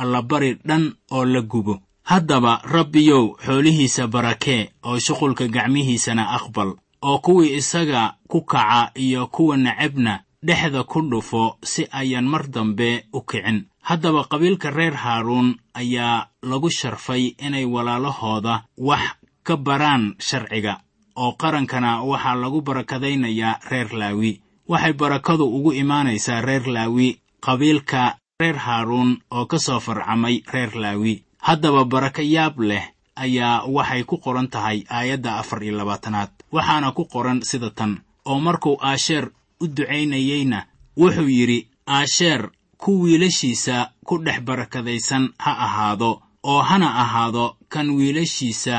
allabari 0.02 0.52
dhan 0.68 0.84
oo 1.12 1.26
la 1.26 1.42
gubo 1.42 1.76
haddaba 2.06 2.62
rabbiyow 2.64 3.24
xoolihiisa 3.46 4.08
barakee 4.08 4.70
oo 4.84 5.00
shuqulka 5.00 5.48
gacmihiisana 5.48 6.24
aqbal 6.38 6.70
oo 7.02 7.18
kuwii 7.20 7.56
isaga 7.58 8.14
ku 8.28 8.42
kaca 8.42 8.92
iyo 8.96 9.28
kuwa 9.28 9.58
necebna 9.58 10.20
dhexda 10.46 10.84
ku 10.84 11.02
dhufo 11.02 11.58
si 11.64 11.88
ayaan 11.92 12.28
mar 12.30 12.48
dambe 12.48 13.06
u 13.14 13.22
kicin. 13.22 13.66
Haddaba 13.82 14.24
qabiilka 14.30 14.70
reer 14.70 14.94
haaruun 14.94 15.58
ayaa 15.74 16.28
lagu 16.44 16.70
sharfay 16.70 17.34
inay 17.42 17.66
walaalahooda 17.66 18.64
wax 18.78 19.18
ka 19.44 19.58
baraan 19.58 20.16
sharciga 20.20 20.82
oo 21.16 21.32
qarankana 21.34 22.02
waxaa 22.04 22.36
lagu 22.36 22.62
barakadaynayaa 22.62 23.60
reer 23.70 23.90
laawi. 23.94 24.42
Waxay 24.68 24.94
barakadu 24.94 25.46
ugu 25.46 25.74
imaanaysaa 25.74 26.42
reer 26.42 26.68
laawi 26.68 27.18
qabiilka 27.42 28.18
reer 28.42 28.56
haaruun 28.58 29.18
oo 29.32 29.46
ka 29.46 29.58
soo 29.60 29.80
farcamay 29.80 30.42
reer 30.54 30.76
laawi 30.78 31.25
haddaba 31.48 31.82
baraka 31.86 32.22
yaab 32.36 32.56
leh 32.70 32.84
ayaa 33.24 33.66
waxay 33.76 34.04
ku 34.10 34.16
qoran 34.24 34.48
tahay 34.54 34.84
aayadda 34.90 35.32
afar 35.42 35.64
iyo 35.64 35.74
labaatanaad. 35.78 36.32
Waxaana 36.52 36.92
ku 36.98 37.04
qoran 37.14 37.40
sida 37.50 37.70
tan 37.70 38.02
oo 38.26 38.40
markuu 38.40 38.78
aasheer 38.82 39.26
u 39.62 39.68
ducaynayeyna 39.68 40.60
wuxuu 40.98 41.30
yidhi 41.38 41.60
aasheer 41.88 42.42
ku 42.78 42.92
wiilashiisa 43.04 43.92
ku 44.08 44.18
dhex 44.26 44.40
barakadaysan 44.48 45.24
ha 45.44 45.52
ahaado 45.66 46.22
oo 46.44 46.62
hana 46.70 46.90
ahaado 47.04 47.46
kan 47.70 47.88
wiilashiisa 47.98 48.76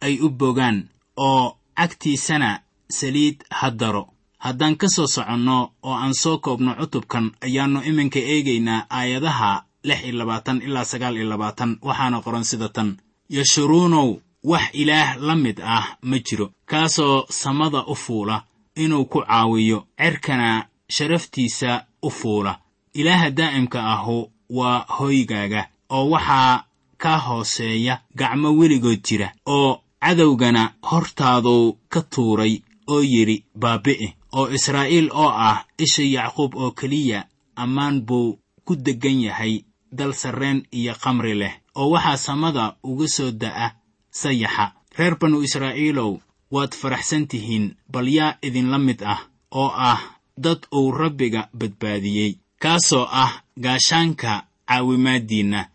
ay 0.00 0.14
u 0.26 0.28
bogaan 0.30 0.88
oo 1.16 1.56
cagtiisana 1.78 2.50
saliid 2.98 3.44
ha 3.58 3.70
daro 3.70 4.04
haddaan 4.38 4.76
ka 4.80 4.88
soo 4.88 5.06
soconno 5.06 5.58
oo 5.82 5.94
aan 6.02 6.14
soo 6.14 6.38
koobno 6.38 6.74
cutubkan 6.80 7.26
ayaannu 7.46 7.80
iminka 7.88 8.18
eegaynaa 8.32 8.86
aayadaha 8.98 9.64
lix 9.88 10.00
iyo 10.04 10.14
labaatan 10.20 10.58
ilaa 10.66 10.84
sagaal 10.92 11.16
iyo 11.16 11.26
labaatan 11.32 11.70
waxaana 11.86 12.18
qoran 12.24 12.44
sida 12.50 12.68
tan. 12.76 12.88
Yashuruunow 13.36 14.08
wax 14.50 14.64
ilaah 14.82 15.16
la 15.26 15.34
mid 15.44 15.58
ah 15.76 15.86
ma 16.08 16.16
jiro 16.26 16.46
kaasoo 16.70 17.26
samada 17.30 17.80
u 17.92 17.94
fuula 17.94 18.36
inuu 18.82 19.04
ku 19.12 19.18
caawiyo 19.28 19.78
cerkana 19.98 20.48
sharaftiisa 20.94 21.70
u 22.02 22.10
fuula. 22.10 22.52
Ilaaha 22.94 23.30
daa'imka 23.30 23.78
ahu 23.94 24.30
waa 24.50 24.84
hoygaaga 24.98 25.60
oo 25.90 26.10
waxaa 26.10 26.64
kaa 27.02 27.18
hooseeya 27.26 28.00
gacmo 28.18 28.48
weligood 28.58 29.00
jira 29.06 29.28
oo 29.46 29.80
cadowgana 30.02 30.62
hortaaduu 30.90 31.78
ka 31.88 32.00
tuuray 32.02 32.54
oo 32.92 33.02
yidhi 33.12 33.44
baabi'i 33.60 34.08
oo 34.32 34.46
israa'iil 34.56 35.08
oo 35.12 35.28
ah 35.48 35.64
isha 35.78 36.02
yacquub 36.02 36.54
oo 36.54 36.70
keliya 36.70 37.24
ammaan 37.56 38.00
buu 38.06 38.38
ku 38.64 38.72
deggan 38.76 39.20
yahay 39.26 39.54
dal 39.92 40.12
sarreen 40.14 40.66
iyo 40.72 40.94
kamri 41.02 41.34
leh 41.34 41.54
oo 41.74 41.90
waxaa 41.90 42.16
samada 42.16 42.76
uga 42.82 43.06
soo 43.08 43.30
da'a 43.30 43.66
sayaxa. 44.10 44.72
Reer 44.98 45.18
banu 45.20 45.42
israa'iilow 45.42 46.12
waad 46.50 46.72
faraxsan 46.74 47.26
tihiin 47.28 47.74
bal 47.92 48.08
yaa 48.08 48.38
idinla 48.42 48.78
mid 48.78 49.02
ah 49.02 49.20
oo 49.50 49.70
ah 49.90 50.00
dad 50.38 50.60
uu 50.74 50.90
rabbiga 50.92 51.48
badbaadiyey. 51.58 52.38
Kaasoo 52.62 53.06
ah 53.10 53.32
gaashaanka 53.60 54.46
caawimaaddiinna 54.68 55.68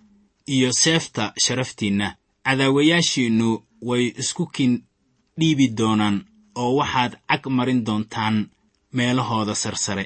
iyo 0.47 0.69
seefta 0.73 1.33
sharaftiinna. 1.43 2.15
Cadaawayaashiinnu 2.45 3.49
way 3.81 4.13
isku 4.21 4.45
kin 4.55 4.83
dhiibi 5.39 5.67
doonaan 5.77 6.25
oo 6.55 6.75
waxaad 6.79 7.13
cag 7.29 7.43
marin 7.49 7.85
doontaan 7.85 8.49
meelahooda 8.93 9.55
sarsare 9.55 10.05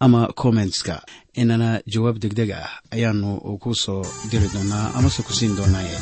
ama 0.00 0.20
kommentska 0.40 1.02
inana 1.40 1.80
jawaab 1.92 2.16
deg 2.22 2.32
deg 2.38 2.50
ah 2.50 2.70
ayaanu 2.94 3.30
ku 3.62 3.70
soo 3.74 4.02
diri 4.30 4.48
doonaa 4.54 4.86
amase 4.96 5.20
ku 5.26 5.32
siin 5.38 5.56
doonaaye. 5.58 5.98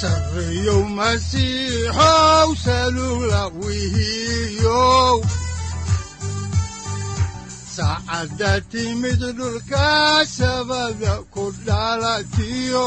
Sarreyow 0.00 0.82
masiixow 0.98 2.48
timid 8.70 9.20
dhulka 9.38 10.24
sabada 10.26 11.14
ku 11.32 11.44
dhalatiyo 11.66 12.86